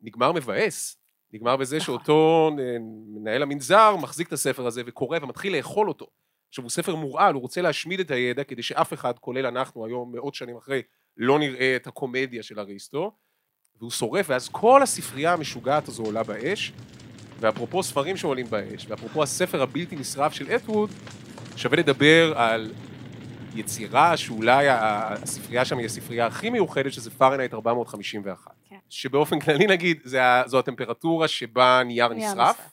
[0.00, 0.96] נגמר מבאס.
[1.32, 1.86] נגמר בזה נכון.
[1.86, 6.06] שאותו אה, מנהל המנזר מחזיק את הספר הזה וקורא ומתחיל לאכול אותו.
[6.48, 10.12] עכשיו הוא ספר מורעל, הוא רוצה להשמיד את הידע כדי שאף אחד, כולל אנחנו היום
[10.12, 10.82] מאות שנים אחרי,
[11.16, 13.12] לא נראה את הקומדיה של אריסטו,
[13.78, 16.72] והוא שורף, ואז כל הספרייה המשוגעת הזו עולה באש,
[17.40, 20.90] ואפרופו ספרים שעולים באש, ואפרופו הספר הבלתי נשרף של אתווד,
[21.56, 22.72] שווה לדבר על
[23.54, 28.50] יצירה שאולי הספרייה שם היא הספרייה הכי מיוחדת, שזה פארנהייט 451.
[28.68, 28.76] כן.
[28.90, 32.60] שבאופן כללי נגיד, זה זו הטמפרטורה שבה נייר נייר נשרף.
[32.60, 32.70] נשרף.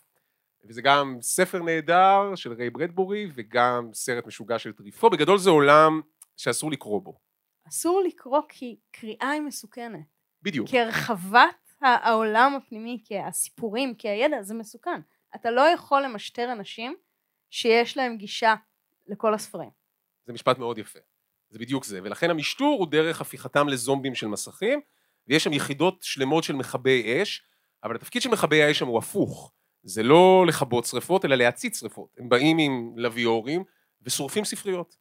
[0.66, 5.10] וזה גם ספר נהדר של ריי ברדבורי, וגם סרט משוגע של טריפו.
[5.10, 6.02] בגדול זה עולם
[6.38, 7.20] שאסור לקרוא בו.
[7.68, 10.06] אסור לקרוא כי קריאה היא מסוכנת.
[10.42, 10.70] בדיוק.
[10.70, 15.02] כי הרחבת העולם הפנימי, כי הסיפורים, כי הידע, זה מסוכן.
[15.36, 16.96] אתה לא יכול למשטר אנשים
[17.50, 18.56] שיש להם גישה
[19.08, 19.79] לכל הספרים.
[20.30, 21.00] זה משפט מאוד יפה.
[21.50, 22.00] זה בדיוק זה.
[22.04, 24.80] ולכן המשטור הוא דרך הפיכתם לזומבים של מסכים,
[25.28, 27.44] ויש שם יחידות שלמות של מכבי אש,
[27.84, 29.52] אבל התפקיד של מכבי האש שם הוא הפוך.
[29.84, 32.16] זה לא לכבות שרפות, אלא להצית שרפות.
[32.18, 33.64] הם באים עם לביורים
[34.02, 34.96] ושורפים ספריות.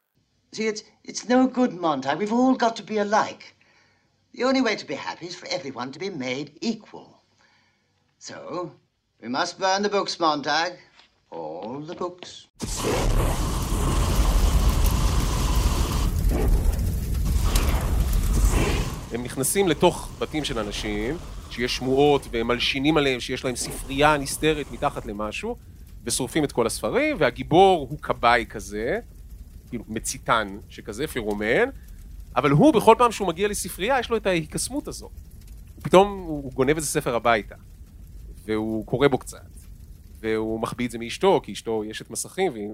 [8.21, 8.71] So,
[9.23, 10.73] we must burn the books, Montag.
[11.31, 13.48] All the books.
[19.39, 21.17] נכנסים לתוך בתים של אנשים,
[21.51, 25.57] שיש שמועות והם מלשינים עליהם שיש להם ספרייה נסתרת מתחת למשהו,
[26.05, 28.99] ושורפים את כל הספרים, והגיבור הוא כבאי כזה,
[29.69, 31.69] כאילו מציתן שכזה, פירומן,
[32.37, 35.11] אבל הוא בכל פעם שהוא מגיע לספרייה יש לו את ההיקסמות הזו.
[35.83, 37.55] פתאום הוא גונב איזה ספר הביתה,
[38.45, 39.51] והוא קורא בו קצת,
[40.21, 42.69] והוא מחביא את זה מאשתו, כי אשתו יש את מסכים, והיא...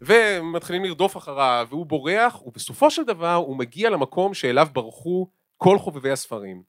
[0.00, 5.26] ומתחילים לרדוף אחריו, והוא בורח, ובסופו של דבר הוא מגיע למקום שאליו ברחו
[5.62, 6.62] כל חובבי הספרים.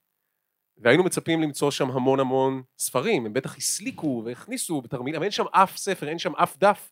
[0.77, 5.43] והיינו מצפים למצוא שם המון המון ספרים, הם בטח הסליקו והכניסו בתרמיל, אבל אין שם
[5.51, 6.91] אף ספר, אין שם אף דף,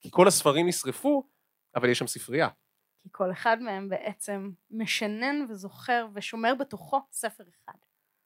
[0.00, 1.28] כי כל הספרים נשרפו,
[1.76, 2.48] אבל יש שם ספרייה.
[3.02, 7.78] כי כל אחד מהם בעצם משנן וזוכר ושומר בתוכו ספר אחד.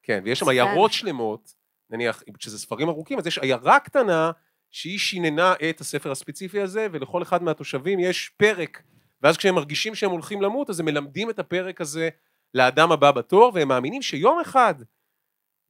[0.02, 1.55] כן, ויש שם עיירות שלמות,
[1.90, 4.31] נניח, כשזה ספרים ארוכים, אז יש עיירה קטנה
[4.70, 8.83] שהיא שיננה את הספר הספציפי הזה, ולכל אחד מהתושבים יש פרק,
[9.22, 12.09] ואז כשהם מרגישים שהם הולכים למות, אז הם מלמדים את הפרק הזה
[12.57, 14.75] לאדם הבא בתור, והם מאמינים שיום אחד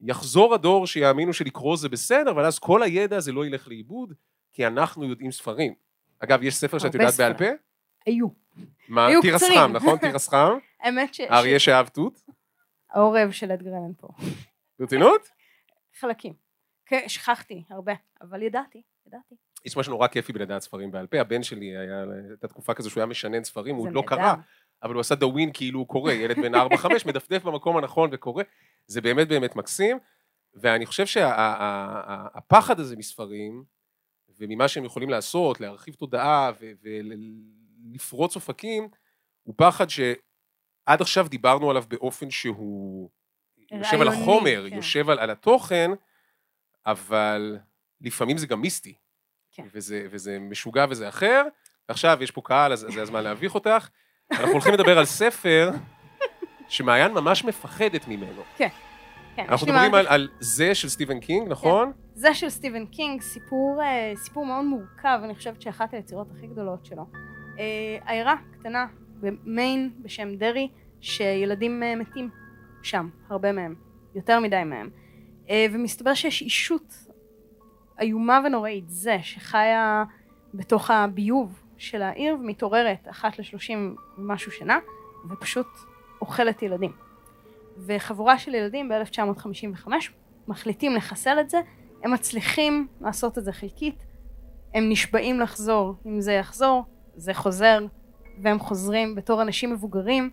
[0.01, 4.13] יחזור הדור שיאמינו שלקרוא זה בסדר, אבל אז כל הידע הזה לא ילך לאיבוד,
[4.51, 5.73] כי אנחנו יודעים ספרים.
[6.19, 7.45] אגב, יש ספר שאת יודעת בעל פה?
[8.05, 8.27] היו.
[8.87, 9.07] מה?
[9.07, 9.59] היו תירס קצרים.
[9.59, 9.97] חם, נכון?
[9.97, 10.57] תירס חם?
[10.81, 11.19] האמת ש...
[11.19, 12.19] האריה ש- שאהב תות?
[12.91, 14.07] העורב של אדגר אלן פה.
[14.79, 15.29] ברצינות?
[15.99, 16.33] חלקים.
[16.85, 19.35] כן, שכחתי הרבה, אבל ידעתי, ידעתי.
[19.65, 23.01] יש משהו נורא כיפי בלדעת ספרים בעל פה, הבן שלי היה, הייתה תקופה כזו שהוא
[23.01, 24.03] היה משנן ספרים, הוא עוד לא.
[24.07, 24.33] קרא,
[24.83, 26.57] אבל הוא עשה דאווין כאילו הוא קורא, ילד בן 4-5
[27.05, 28.43] מדפדף במקום הנכון וקורא,
[28.87, 29.97] זה באמת באמת מקסים,
[30.53, 33.63] ואני חושב שהפחד הזה מספרים,
[34.39, 38.87] וממה שהם יכולים לעשות, להרחיב תודעה ולפרוץ אופקים,
[39.43, 43.09] הוא פחד שעד עכשיו דיברנו עליו באופן שהוא
[43.71, 44.75] יושב על החומר, כן.
[44.75, 45.91] יושב על, על התוכן,
[46.85, 47.57] אבל
[48.01, 48.95] לפעמים זה גם מיסטי.
[49.51, 49.67] כן.
[49.73, 51.43] וזה, וזה משוגע וזה אחר.
[51.87, 53.89] עכשיו יש פה קהל, אז זה הזמן להביך אותך.
[54.31, 55.71] אנחנו הולכים לדבר על ספר
[56.69, 58.41] שמעיין ממש מפחדת ממנו.
[58.57, 58.67] כן,
[59.37, 61.91] יש אנחנו מדברים על, על זה של סטיבן קינג, נכון?
[62.13, 66.85] זה של סטיבן קינג, סיפור, אה, סיפור מאוד מורכב, אני חושבת שאחת היצירות הכי גדולות
[66.85, 67.05] שלו.
[67.59, 68.85] אה, עיירה קטנה
[69.19, 70.69] במיין בשם דרי,
[71.01, 72.29] שילדים אה, מתים
[72.83, 73.75] שם, הרבה מהם,
[74.15, 74.89] יותר מדי מהם.
[75.71, 76.93] ומסתבר שיש אישות
[78.01, 80.03] איומה ונוראית, זה שחיה
[80.53, 84.79] בתוך הביוב של העיר ומתעוררת אחת לשלושים ומשהו שנה,
[85.29, 85.67] ופשוט
[86.21, 86.91] אוכלת ילדים.
[87.77, 89.87] וחבורה של ילדים ב-1955
[90.47, 91.61] מחליטים לחסל את זה,
[92.03, 93.95] הם מצליחים לעשות את זה חלקית,
[94.73, 96.83] הם נשבעים לחזור, אם זה יחזור,
[97.15, 97.79] זה חוזר,
[98.41, 100.29] והם חוזרים בתור אנשים מבוגרים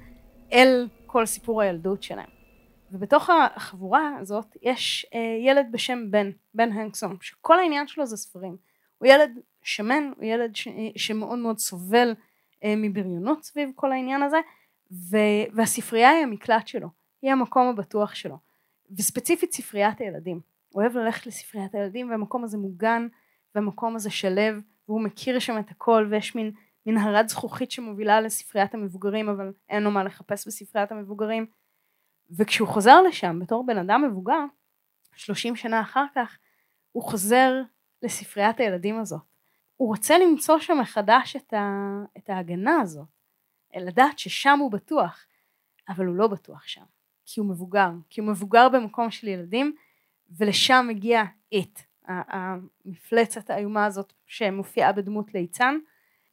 [0.52, 2.34] אל כל סיפור הילדות שלהם.
[2.92, 8.56] ובתוך החבורה הזאת יש אה, ילד בשם בן, בן הנקסון, שכל העניין שלו זה ספרים.
[8.98, 9.30] הוא ילד
[9.64, 12.14] שמן, הוא ילד ש, שמאוד מאוד סובל
[12.64, 14.38] אה, מבריונות סביב כל העניין הזה,
[15.10, 15.16] ו,
[15.52, 16.88] והספרייה היא המקלט שלו,
[17.22, 18.38] היא המקום הבטוח שלו.
[18.98, 20.40] וספציפית ספריית הילדים.
[20.68, 23.06] הוא אוהב ללכת לספריית הילדים והמקום הזה מוגן
[23.54, 24.54] והמקום הזה שלב
[24.88, 26.52] והוא מכיר שם את הכל ויש מין
[26.86, 31.46] מנהרת זכוכית שמובילה לספריית המבוגרים אבל אין לו מה לחפש בספריית המבוגרים
[32.30, 34.44] וכשהוא חוזר לשם בתור בן אדם מבוגר
[35.14, 36.38] 30 שנה אחר כך
[36.92, 37.62] הוא חוזר
[38.02, 39.20] לספריית הילדים הזאת
[39.76, 43.06] הוא רוצה למצוא שם מחדש את, ה, את ההגנה הזאת
[43.76, 45.26] לדעת ששם הוא בטוח
[45.88, 46.84] אבל הוא לא בטוח שם
[47.26, 49.74] כי הוא מבוגר כי הוא מבוגר במקום של ילדים
[50.30, 51.22] ולשם מגיע
[51.58, 55.78] את המפלצת האיומה הזאת שמופיעה בדמות ליצן.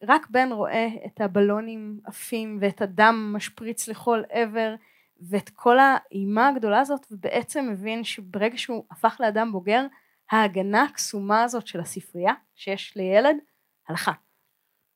[0.03, 4.75] רק בן רואה את הבלונים עפים ואת הדם משפריץ לכל עבר
[5.21, 9.85] ואת כל האימה הגדולה הזאת ובעצם מבין שברגע שהוא הפך לאדם בוגר
[10.31, 13.35] ההגנה הקסומה הזאת של הספרייה שיש לילד
[13.87, 14.11] הלכה.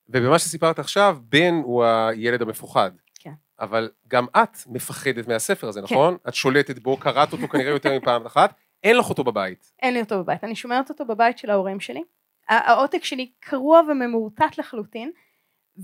[0.10, 2.92] ובמה שסיפרת עכשיו, בן הוא הילד המפוחד.
[3.20, 3.34] כן.
[3.60, 6.18] אבל גם את מפחדת מהספר הזה, נכון?
[6.28, 9.72] את שולטת בו, קראת אותו כנראה יותר מפעם אחת, אין לך אותו בבית.
[9.82, 12.04] אין לי אותו בבית, אני שומרת אותו בבית של ההורים שלי.
[12.50, 15.12] העותק שלי קרוע וממורטט לחלוטין,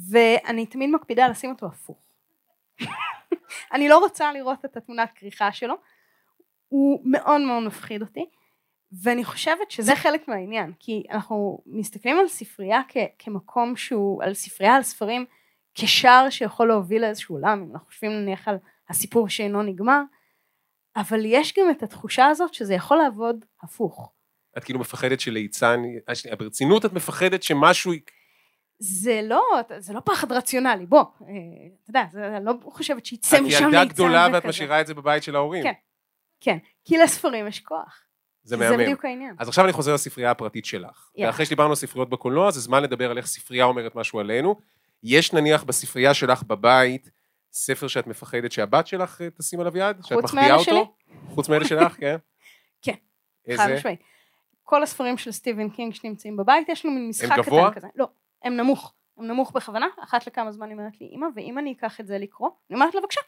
[0.10, 1.98] ואני תמיד מקפידה לשים אותו הפוך.
[3.74, 5.76] אני לא רוצה לראות את התמונת כריכה שלו,
[6.68, 8.26] הוא מאוד מאוד מפחיד אותי,
[9.04, 14.76] ואני חושבת שזה חלק מהעניין, כי אנחנו מסתכלים על ספרייה כ- כמקום שהוא, על ספרייה,
[14.76, 15.26] על ספרים,
[15.74, 18.56] כשער שיכול להוביל לאיזשהו עולם, אם אנחנו חושבים נניח על
[18.90, 20.02] הסיפור שאינו נגמר,
[20.96, 24.12] אבל יש גם את התחושה הזאת שזה יכול לעבוד הפוך.
[24.58, 25.82] את כאילו מפחדת שליצן,
[26.38, 27.92] ברצינות את מפחדת שמשהו,
[28.80, 29.44] זה לא,
[29.78, 31.26] זה לא פחד רציונלי, בוא, אה,
[31.84, 34.46] אתה יודע, אני לא חושבת שיצא את משם ליצן ילדה גדולה ואת.
[34.46, 35.64] משאירה את זה בבית של ההורים.
[35.64, 35.74] כן.
[36.40, 38.04] כן, כי לספרים יש כוח.
[38.44, 38.84] זה זה מהמם.
[38.84, 39.36] בדיוק העניין.
[39.40, 41.10] אז עכשיו אני חוזר לספרייה הפרטית שלך.
[41.16, 41.32] יאללה.
[41.32, 44.56] ואחרי שדיברנו על ספריות בקולנוע, זה זמן לדבר על איך ספרייה אומרת משהו עלינו.
[45.04, 47.12] יש נניח בספרייה שלך בבית
[47.52, 49.98] ספר שאת מפחדת שהבת שלך אה, תשים עליו יד?
[50.04, 50.96] שאת חוץ מחביאה אותו?
[51.30, 52.16] חוץ מאלה שלך, כן?
[52.86, 52.96] כן.
[53.48, 53.64] איזה?
[53.64, 54.00] חד משמעית.
[54.64, 57.40] כל הספרים של סטיבן קינג שנמצאים בבית, יש לנו מין משחק?
[57.40, 57.88] קטן כזה.
[57.96, 58.08] לא,
[58.44, 58.94] הם נמוך.
[59.18, 62.18] הם נמוך בכוונה, אחת לכמה זמן היא אומרת לי, אמא, ואם אני אקח את זה
[62.18, 62.50] לקרוא?
[62.70, 63.22] אני אומרת לה, בבקשה.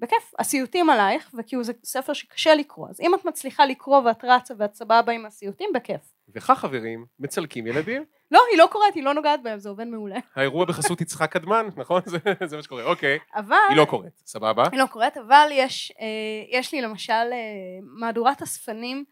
[0.00, 4.54] בכיף, הסיוטים עלייך, וכאילו זה ספר שקשה לקרוא, אז אם את מצליחה לקרוא ואת רצה
[4.58, 6.00] ואת סבבה עם הסיוטים, בכיף.
[6.34, 8.04] וכך חברים, מצלקים ילדים.
[8.30, 10.16] לא, היא לא קוראת, היא לא נוגעת בהם, זה עובד מעולה.
[10.36, 12.02] האירוע בחסות יצחק קדמן, נכון?
[12.06, 13.18] זה, זה מה שקורה, אוקיי.
[13.34, 13.56] אבל...
[13.68, 14.64] היא לא קוראת, סבבה?
[14.72, 17.38] היא לא קוראת, אבל יש, אה, יש לי למשל אה,
[17.82, 19.04] מהדורת אספנים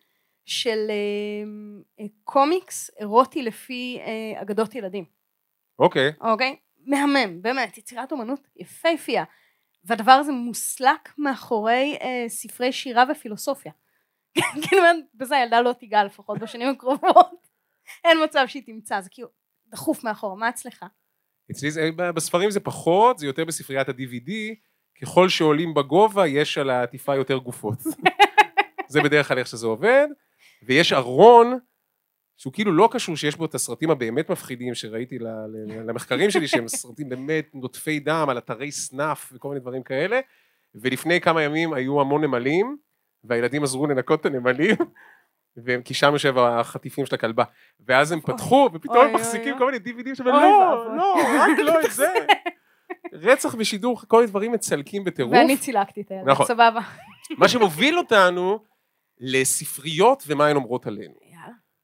[0.45, 0.95] של אה,
[2.01, 5.05] אה, קומיקס אירוטי לפי אה, אגדות ילדים,
[5.79, 6.13] אוקיי.
[6.21, 6.57] אוקיי?
[6.87, 9.25] מהמם, באמת, יצירת אומנות יפהפייה.
[9.87, 13.73] והדבר הזה מוסלק מאחורי אה, ספרי שירה ופילוסופיה.
[14.63, 14.83] כאילו,
[15.15, 17.47] בזה הילדה לא תיגע לפחות בשנים הקרובות.
[18.05, 19.29] אין מצב שהיא תמצא, זה כאילו
[19.67, 20.85] דחוף מאחור, מה אצלך?
[21.51, 24.31] אצלי זה, בספרים זה פחות, זה יותר בספריית ה-DVD,
[25.03, 27.79] ככל שעולים בגובה יש על העטיפה יותר גופות.
[28.89, 30.07] זה בדרך כלל איך שזה עובד,
[30.63, 31.59] ויש ארון
[32.37, 35.19] שהוא כאילו לא קשור שיש בו את הסרטים הבאמת מפחידים שראיתי
[35.87, 40.21] למחקרים שלי, שהם סרטים באמת נוטפי דם על אתרי סנאף וכל מיני דברים כאלה,
[40.75, 42.77] ולפני כמה ימים היו המון נמלים,
[43.25, 44.77] והילדים עזרו לנקות את הנמלים,
[45.85, 47.45] כי שם יושב החטיפים של הכלבה,
[47.87, 49.59] ואז הם פתחו, ופתאום הם מחזיקים.
[49.59, 50.97] כל מיני דיווידים אוי לא.
[50.97, 52.07] לא, רק לא את זה.
[53.13, 55.33] רצח בשידור, כל מיני דברים מצלקים בטירוף.
[55.33, 56.47] ואני צילקתי את הילדה, נכון.
[56.47, 56.81] סבבה.
[57.39, 58.59] מה שמוביל אותנו
[59.19, 61.26] לספריות ומה הן אומרות עלינו.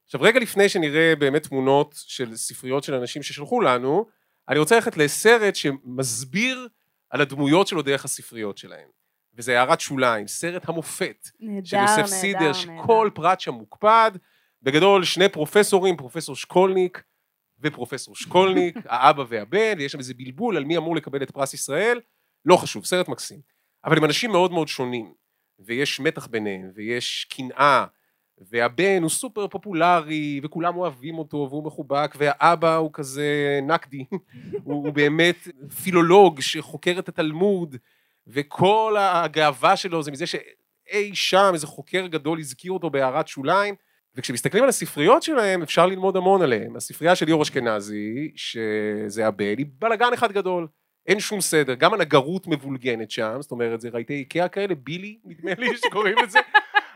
[0.05, 4.05] עכשיו רגע לפני שנראה באמת תמונות של ספריות של אנשים ששלחו לנו,
[4.49, 6.67] אני רוצה ללכת לסרט שמסביר
[7.09, 8.87] על הדמויות שלו דרך הספריות שלהם.
[9.35, 12.53] וזה הערת שוליים, סרט המופת נהדר, של יוסף נהדר, סידר, נהדר.
[12.53, 14.11] שכל פרט שם מוקפד.
[14.61, 17.03] בגדול שני פרופסורים, פרופסור שקולניק
[17.59, 21.99] ופרופסור שקולניק, האבא והבן, ויש שם איזה בלבול על מי אמור לקבל את פרס ישראל,
[22.45, 23.39] לא חשוב, סרט מקסים.
[23.85, 25.13] אבל הם אנשים מאוד מאוד שונים,
[25.59, 27.85] ויש מתח ביניהם, ויש קנאה,
[28.41, 34.05] והבן הוא סופר פופולרי, וכולם אוהבים אותו, והוא מחובק, והאבא הוא כזה נקדי,
[34.63, 35.47] הוא, הוא באמת
[35.83, 37.75] פילולוג שחוקר את התלמוד,
[38.27, 43.75] וכל הגאווה שלו זה מזה שאי שם איזה חוקר גדול הזכיר אותו בהערת שוליים,
[44.15, 46.75] וכשמסתכלים על הספריות שלהם אפשר ללמוד המון עליהם.
[46.75, 50.67] הספרייה של ליאור אשכנזי, שזה הבן, היא בלאגן אחד גדול.
[51.07, 55.51] אין שום סדר, גם הנגרות מבולגנת שם, זאת אומרת, זה רהיטי איקאה כאלה, בילי, נדמה
[55.57, 56.39] לי שקוראים לזה,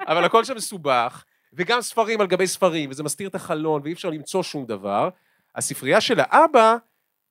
[0.07, 4.09] אבל הכל שם מסובך, וגם ספרים על גבי ספרים, וזה מסתיר את החלון, ואי אפשר
[4.09, 5.09] למצוא שום דבר.
[5.55, 6.75] הספרייה של האבא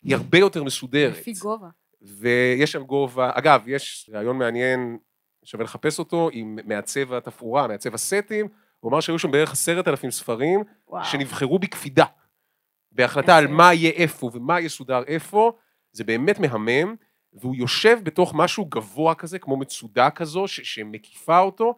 [0.02, 1.12] היא הרבה יותר מסודרת.
[1.12, 1.68] לפי גובה.
[2.02, 4.98] ויש שם גובה, אגב, יש רעיון מעניין,
[5.44, 8.48] שווה לחפש אותו, עם מעצב התפאורה, מעצב הסטים,
[8.80, 11.04] הוא אמר שהיו שם בערך עשרת אלפים ספרים, וואו.
[11.04, 12.04] שנבחרו בקפידה,
[12.92, 13.46] בהחלטה על.
[13.46, 15.52] מה יהיה איפה ומה יסודר איפה,
[15.92, 16.94] זה באמת מהמם,
[17.32, 21.74] והוא יושב בתוך משהו גבוה כזה, כמו מצודה כזו, ש- שמקיפה אותו,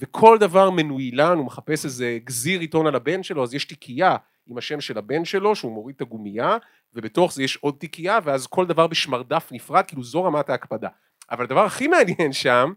[0.00, 4.58] וכל דבר מנוילן, הוא מחפש איזה גזיר עיתון על הבן שלו, אז יש תיקייה עם
[4.58, 6.56] השם של הבן שלו, שהוא מוריד את הגומייה,
[6.94, 10.88] ובתוך זה יש עוד תיקייה, ואז כל דבר בשמרדף נפרד, כאילו זו רמת ההקפדה.
[11.30, 12.72] אבל הדבר הכי מעניין שם,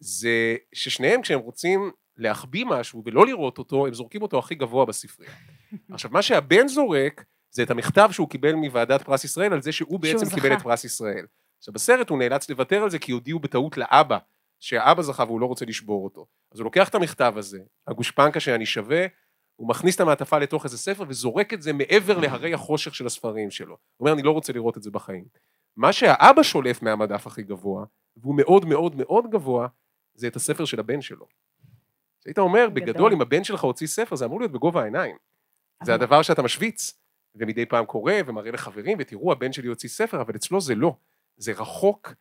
[0.00, 5.32] זה ששניהם כשהם רוצים להחביא משהו ולא לראות אותו, הם זורקים אותו הכי גבוה בספרייה.
[5.92, 10.00] עכשיו, מה שהבן זורק, זה את המכתב שהוא קיבל מוועדת פרס ישראל, על זה שהוא
[10.00, 10.34] בעצם זכה.
[10.34, 11.26] קיבל את פרס ישראל.
[11.58, 14.18] עכשיו, בסרט הוא נאלץ לוותר על זה, כי הודיעו בטעות לאבא,
[14.60, 16.26] שהאבא זכה והוא לא רוצה לשבור אותו.
[16.52, 19.06] אז הוא לוקח את המכתב הזה, הגושפנקה שאני שווה,
[19.56, 23.50] הוא מכניס את המעטפה לתוך איזה ספר וזורק את זה מעבר להרי החושך של הספרים
[23.50, 23.76] שלו.
[23.96, 25.24] הוא אומר, אני לא רוצה לראות את זה בחיים.
[25.76, 27.84] מה שהאבא שולף מהמדף הכי גבוה,
[28.16, 29.68] והוא מאוד מאוד מאוד גבוה,
[30.14, 31.26] זה את הספר של הבן שלו.
[32.26, 32.82] היית אומר, גדול.
[32.82, 35.16] בגדול, אם הבן שלך הוציא ספר, זה אמור להיות בגובה העיניים.
[35.82, 37.00] זה הדבר שאתה משוויץ,
[37.34, 40.94] ומדי פעם קורא ומראה לחברים, ותראו, הבן שלי הוציא ספר, אבל אצלו זה לא.
[41.36, 42.14] זה רחוק,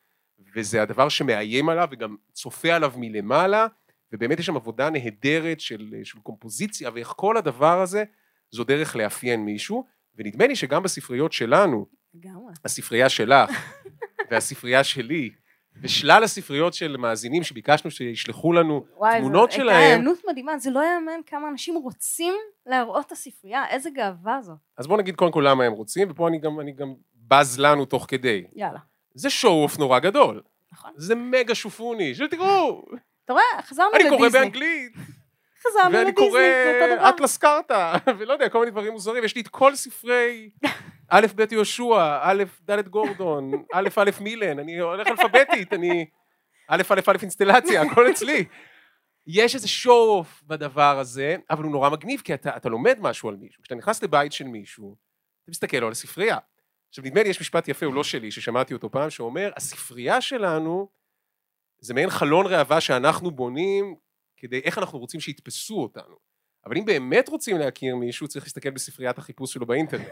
[0.56, 3.68] וזה הדבר שמאיים עליו, וגם צופה עליו מלמעלה,
[4.12, 8.04] ובאמת יש שם עבודה נהדרת של, של קומפוזיציה, ואיך כל הדבר הזה,
[8.52, 12.54] זו דרך לאפיין מישהו, ונדמה לי שגם בספריות שלנו, לגמרי.
[12.66, 13.50] הספרייה שלך,
[14.32, 15.30] והספרייה שלי,
[15.82, 19.76] ושלל הספריות של מאזינים שביקשנו שישלחו לנו וואי, תמונות זו שלהם.
[19.76, 22.34] הייתה היענות מדהימה, זה לא יאמן כמה אנשים רוצים
[22.66, 24.54] להראות את הספרייה, איזה גאווה זו.
[24.78, 27.86] אז בואו נגיד קודם כל למה הם רוצים, ופה אני גם, אני גם בז לנו
[27.86, 28.44] תוך כדי.
[28.56, 28.80] יאללה.
[29.14, 30.42] זה שואו-אוף נורא גדול.
[30.72, 30.92] נכון.
[30.96, 32.86] זה מגה שופוני, שתראו,
[33.26, 34.18] אתה רואה, חזרנו אני לדיסני.
[34.18, 34.94] קורא באנגלית,
[35.68, 37.10] חזרנו ואני לדיסני, קורא זה אותו דבר.
[37.10, 40.50] אטלס קרתא, ולא יודע, כל מיני דברים מוזרים, יש לי את כל ספרי
[41.12, 46.06] א', ב' יהושע, א', ד' גורדון, א', א', מילן, אני הולך אלפביתית, אני
[46.68, 48.46] א', א', א', אינסטלציה, הכל אצלי.
[49.28, 53.36] יש איזה שואו-אוף בדבר הזה, אבל הוא נורא מגניב, כי אתה, אתה לומד משהו על
[53.36, 53.64] מישהו.
[53.64, 54.96] כשאתה נכנס לבית של מישהו,
[55.44, 56.38] אתה מסתכל לו על הספרייה.
[56.90, 60.90] עכשיו, נדמה לי יש משפט יפה, הוא לא שלי, ששמעתי אותו פעם, שאומר, הספרייה שלנו
[61.80, 63.96] זה מעין חלון ראווה שאנחנו בונים
[64.38, 66.16] כדי איך אנחנו רוצים שיתפסו אותנו.
[66.66, 70.08] אבל אם באמת רוצים להכיר מישהו, צריך להסתכל בספריית החיפוש שלו באינטרנט.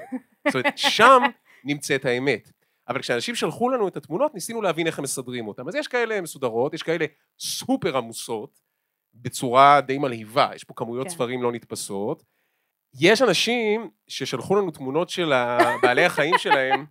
[0.47, 1.21] זאת אומרת, שם
[1.63, 2.51] נמצאת האמת.
[2.87, 5.67] אבל כשאנשים שלחו לנו את התמונות, ניסינו להבין איך הם מסדרים אותם.
[5.67, 7.05] אז יש כאלה מסודרות, יש כאלה
[7.39, 8.59] סופר עמוסות,
[9.13, 11.13] בצורה די מלהיבה, יש פה כמויות כן.
[11.13, 12.23] ספרים לא נתפסות.
[12.99, 15.33] יש אנשים ששלחו לנו תמונות של
[15.81, 16.85] בעלי החיים שלהם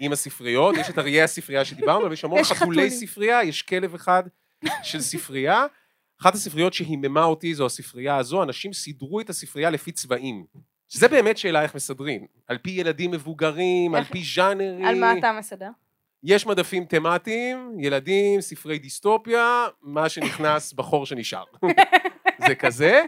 [0.00, 2.90] עם הספריות, יש את אריה הספרייה שדיברנו, אבל יש המון חתולי.
[2.90, 4.22] ספרייה, יש כלב אחד
[4.82, 5.66] של ספרייה.
[6.20, 10.44] אחת הספריות שהיממה אותי זו הספרייה הזו, אנשים סידרו את הספרייה לפי צבעים.
[10.88, 12.26] שזה באמת שאלה איך מסדרים.
[12.46, 14.84] על פי ילדים מבוגרים, על פי ז'אנרים.
[14.84, 15.70] על מה אתה מסדר?
[16.22, 21.44] יש מדפים תמטיים, ילדים, ספרי דיסטופיה, מה שנכנס בחור שנשאר.
[22.48, 23.02] זה כזה,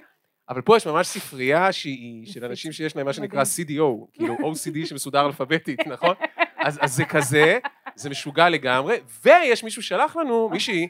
[0.49, 4.86] אבל פה יש ממש ספרייה שהיא של אנשים שיש להם מה שנקרא CDO, כאילו OCD
[4.86, 6.14] שמסודר אלפביתית, נכון?
[6.57, 7.59] אז, אז זה כזה,
[7.94, 10.88] זה משוגע לגמרי, ויש מישהו שלח לנו, מישהי,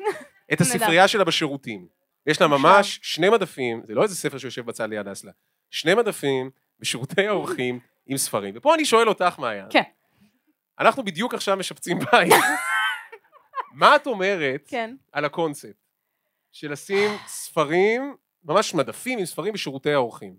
[0.52, 1.86] את הספרייה שלה בשירותים.
[2.26, 5.32] יש לה ממש שני מדפים, זה לא איזה ספר שיושב בצד ליד אסלה,
[5.70, 6.50] שני מדפים
[6.80, 8.54] בשירותי האורחים עם ספרים.
[8.56, 9.66] ופה אני שואל אותך, מעיין.
[9.70, 9.82] כן.
[10.80, 12.32] אנחנו בדיוק עכשיו משפצים בית.
[13.74, 14.94] מה את אומרת כן.
[15.12, 15.76] על הקונספט
[16.52, 18.16] של לשים ספרים,
[18.46, 20.36] ממש מדפים עם ספרים בשירותי האורחים?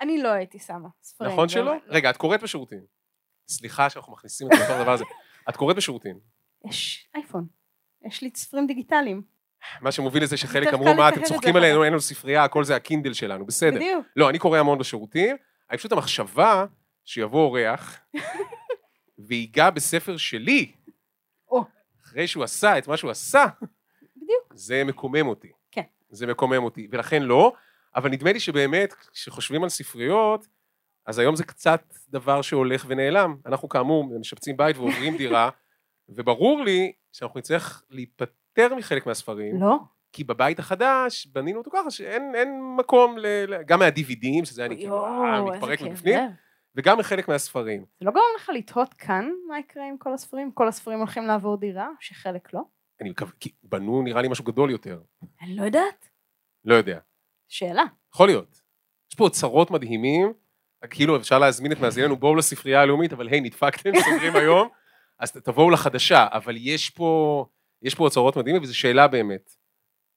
[0.00, 1.32] אני לא הייתי שמה ספרים.
[1.32, 1.70] נכון שלא?
[1.70, 1.82] באמת.
[1.86, 2.80] רגע, את קוראת בשירותים.
[3.48, 5.04] סליחה שאנחנו מכניסים את כל הדבר הזה.
[5.48, 6.18] את קוראת בשירותים.
[6.68, 7.46] יש אייפון.
[8.06, 9.22] יש לי ספרים דיגיטליים.
[9.80, 13.12] מה שמוביל לזה שחלק אמרו, מה, אתם צוחקים עלינו, אין לנו ספרייה, הכל זה הקינדל
[13.12, 13.76] שלנו, בסדר.
[13.76, 14.06] בדיוק.
[14.16, 15.36] לא, אני קורא המון בשירותים,
[15.70, 16.66] אני פשוט המחשבה
[17.04, 18.00] שיבוא אורח
[19.28, 20.72] ויגע בספר שלי.
[22.04, 23.44] אחרי שהוא עשה את מה שהוא עשה,
[24.16, 24.52] בדיוק.
[24.54, 25.52] זה מקומם אותי.
[26.10, 27.52] זה מקומם אותי, ולכן לא,
[27.96, 30.46] אבל נדמה לי שבאמת, כשחושבים על ספריות,
[31.06, 33.36] אז היום זה קצת דבר שהולך ונעלם.
[33.46, 35.50] אנחנו כאמור משפצים בית ועוברים דירה,
[36.08, 39.78] וברור לי שאנחנו נצטרך להיפטר מחלק מהספרים, לא.
[40.12, 43.26] כי בבית החדש בנינו אותו ככה שאין אין מקום, ל,
[43.66, 46.18] גם מהדיווידים, שזה אני כאילו יואו, איזה מתפרק מבפנים.
[46.76, 47.84] וגם מחלק מהספרים.
[48.00, 50.52] זה לא גורם לך לתהות כאן מה יקרה עם כל הספרים?
[50.52, 52.60] כל הספרים הולכים לעבור דירה, שחלק לא?
[53.00, 55.00] אני מקווה, כי בנו נראה לי משהו גדול יותר.
[55.42, 56.08] אני לא יודעת.
[56.64, 56.98] לא יודע.
[57.48, 57.84] שאלה.
[58.14, 58.62] יכול להיות.
[59.10, 60.32] יש פה אוצרות מדהימים,
[60.90, 64.68] כאילו אפשר להזמין את מאזיננו, בואו לספרייה הלאומית, אבל היי, נדפקתם, סוגרים היום,
[65.18, 67.44] אז תבואו לחדשה, אבל יש פה,
[67.82, 69.50] יש פה אוצרות מדהימים, וזו שאלה באמת.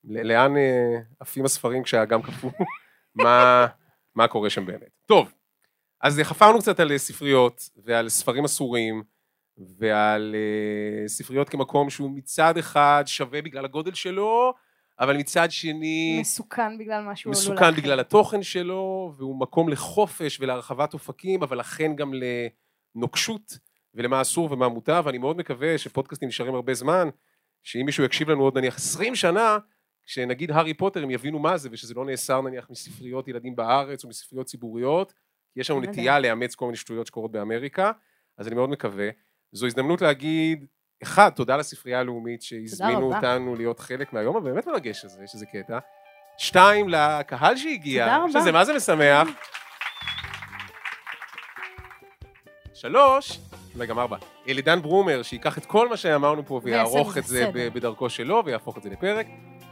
[0.04, 2.52] לאן אה, עפים הספרים כשהאגם קפוא?
[3.24, 3.68] מה,
[4.16, 4.90] מה קורה שם באמת?
[5.06, 5.34] טוב,
[6.02, 9.04] אז חפרנו קצת על ספריות, ועל ספרים אסורים,
[9.78, 14.54] ועל אה, ספריות כמקום שהוא מצד אחד שווה בגלל הגודל שלו,
[15.00, 16.18] אבל מצד שני...
[16.22, 17.84] מסוכן בגלל מה שהוא עלול מסוכן להכיל.
[17.84, 22.12] בגלל התוכן שלו, והוא מקום לחופש ולהרחבת אופקים, אבל לכן גם
[22.96, 23.58] לנוקשות
[23.94, 27.10] ולמה אסור ומה מותר, ואני מאוד מקווה שפודקאסטים נשארים הרבה זמן,
[27.64, 29.58] שאם מישהו יקשיב לנו עוד נניח 20 שנה,
[30.04, 34.10] כשנגיד הארי פוטר הם יבינו מה זה, ושזה לא נאסר נניח מספריות ילדים בארץ או
[34.10, 35.14] מספריות ציבוריות,
[35.56, 35.82] יש לנו.
[35.82, 37.92] נטייה לאמץ כל מיני שטויות שקורות באמריקה,
[38.38, 39.10] אז אני מאוד מקווה.
[39.52, 40.66] זו הזדמנות להגיד,
[41.04, 43.16] אחד, תודה לספרייה הלאומית שהזמינו.
[43.16, 45.80] אותנו להיות חלק מהיום הבאמת מרגש הזה, יש איזה קטע.
[46.38, 48.18] שתיים, לקהל שהגיע.
[48.34, 49.28] שזה מה זה משמח.
[52.74, 53.40] שלוש,
[53.76, 58.10] אולי גם ארבע, לדן ברומר, שייקח את כל מה שאמרנו פה ויערוך את זה בדרכו
[58.10, 59.28] שלו ויהפוך את זה לפרק.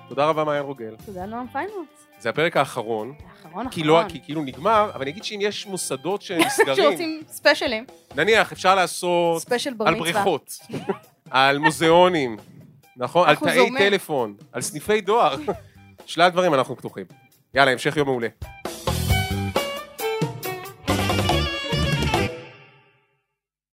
[0.09, 0.95] תודה רבה, מעיין רוגל.
[1.05, 1.97] תודה נועם פיינולס.
[2.20, 3.13] זה הפרק האחרון,
[3.43, 4.01] האחרון כי, לא.
[4.09, 7.86] כי כאילו נגמר, אבל אני אגיד שאם יש מוסדות שנסגרים, שרוצים ספיישלים.
[8.15, 10.11] נניח אפשר לעשות ספיישל בר על מצווה.
[10.11, 10.59] בריכות,
[11.30, 12.38] על מוזיאונים,
[12.97, 13.30] נכון?
[13.30, 13.70] על תאי.
[13.78, 15.36] טלפון, על סניפי דואר,
[16.05, 17.05] שלל דברים אנחנו פתוחים.
[17.53, 18.28] יאללה, המשך יום מעולה.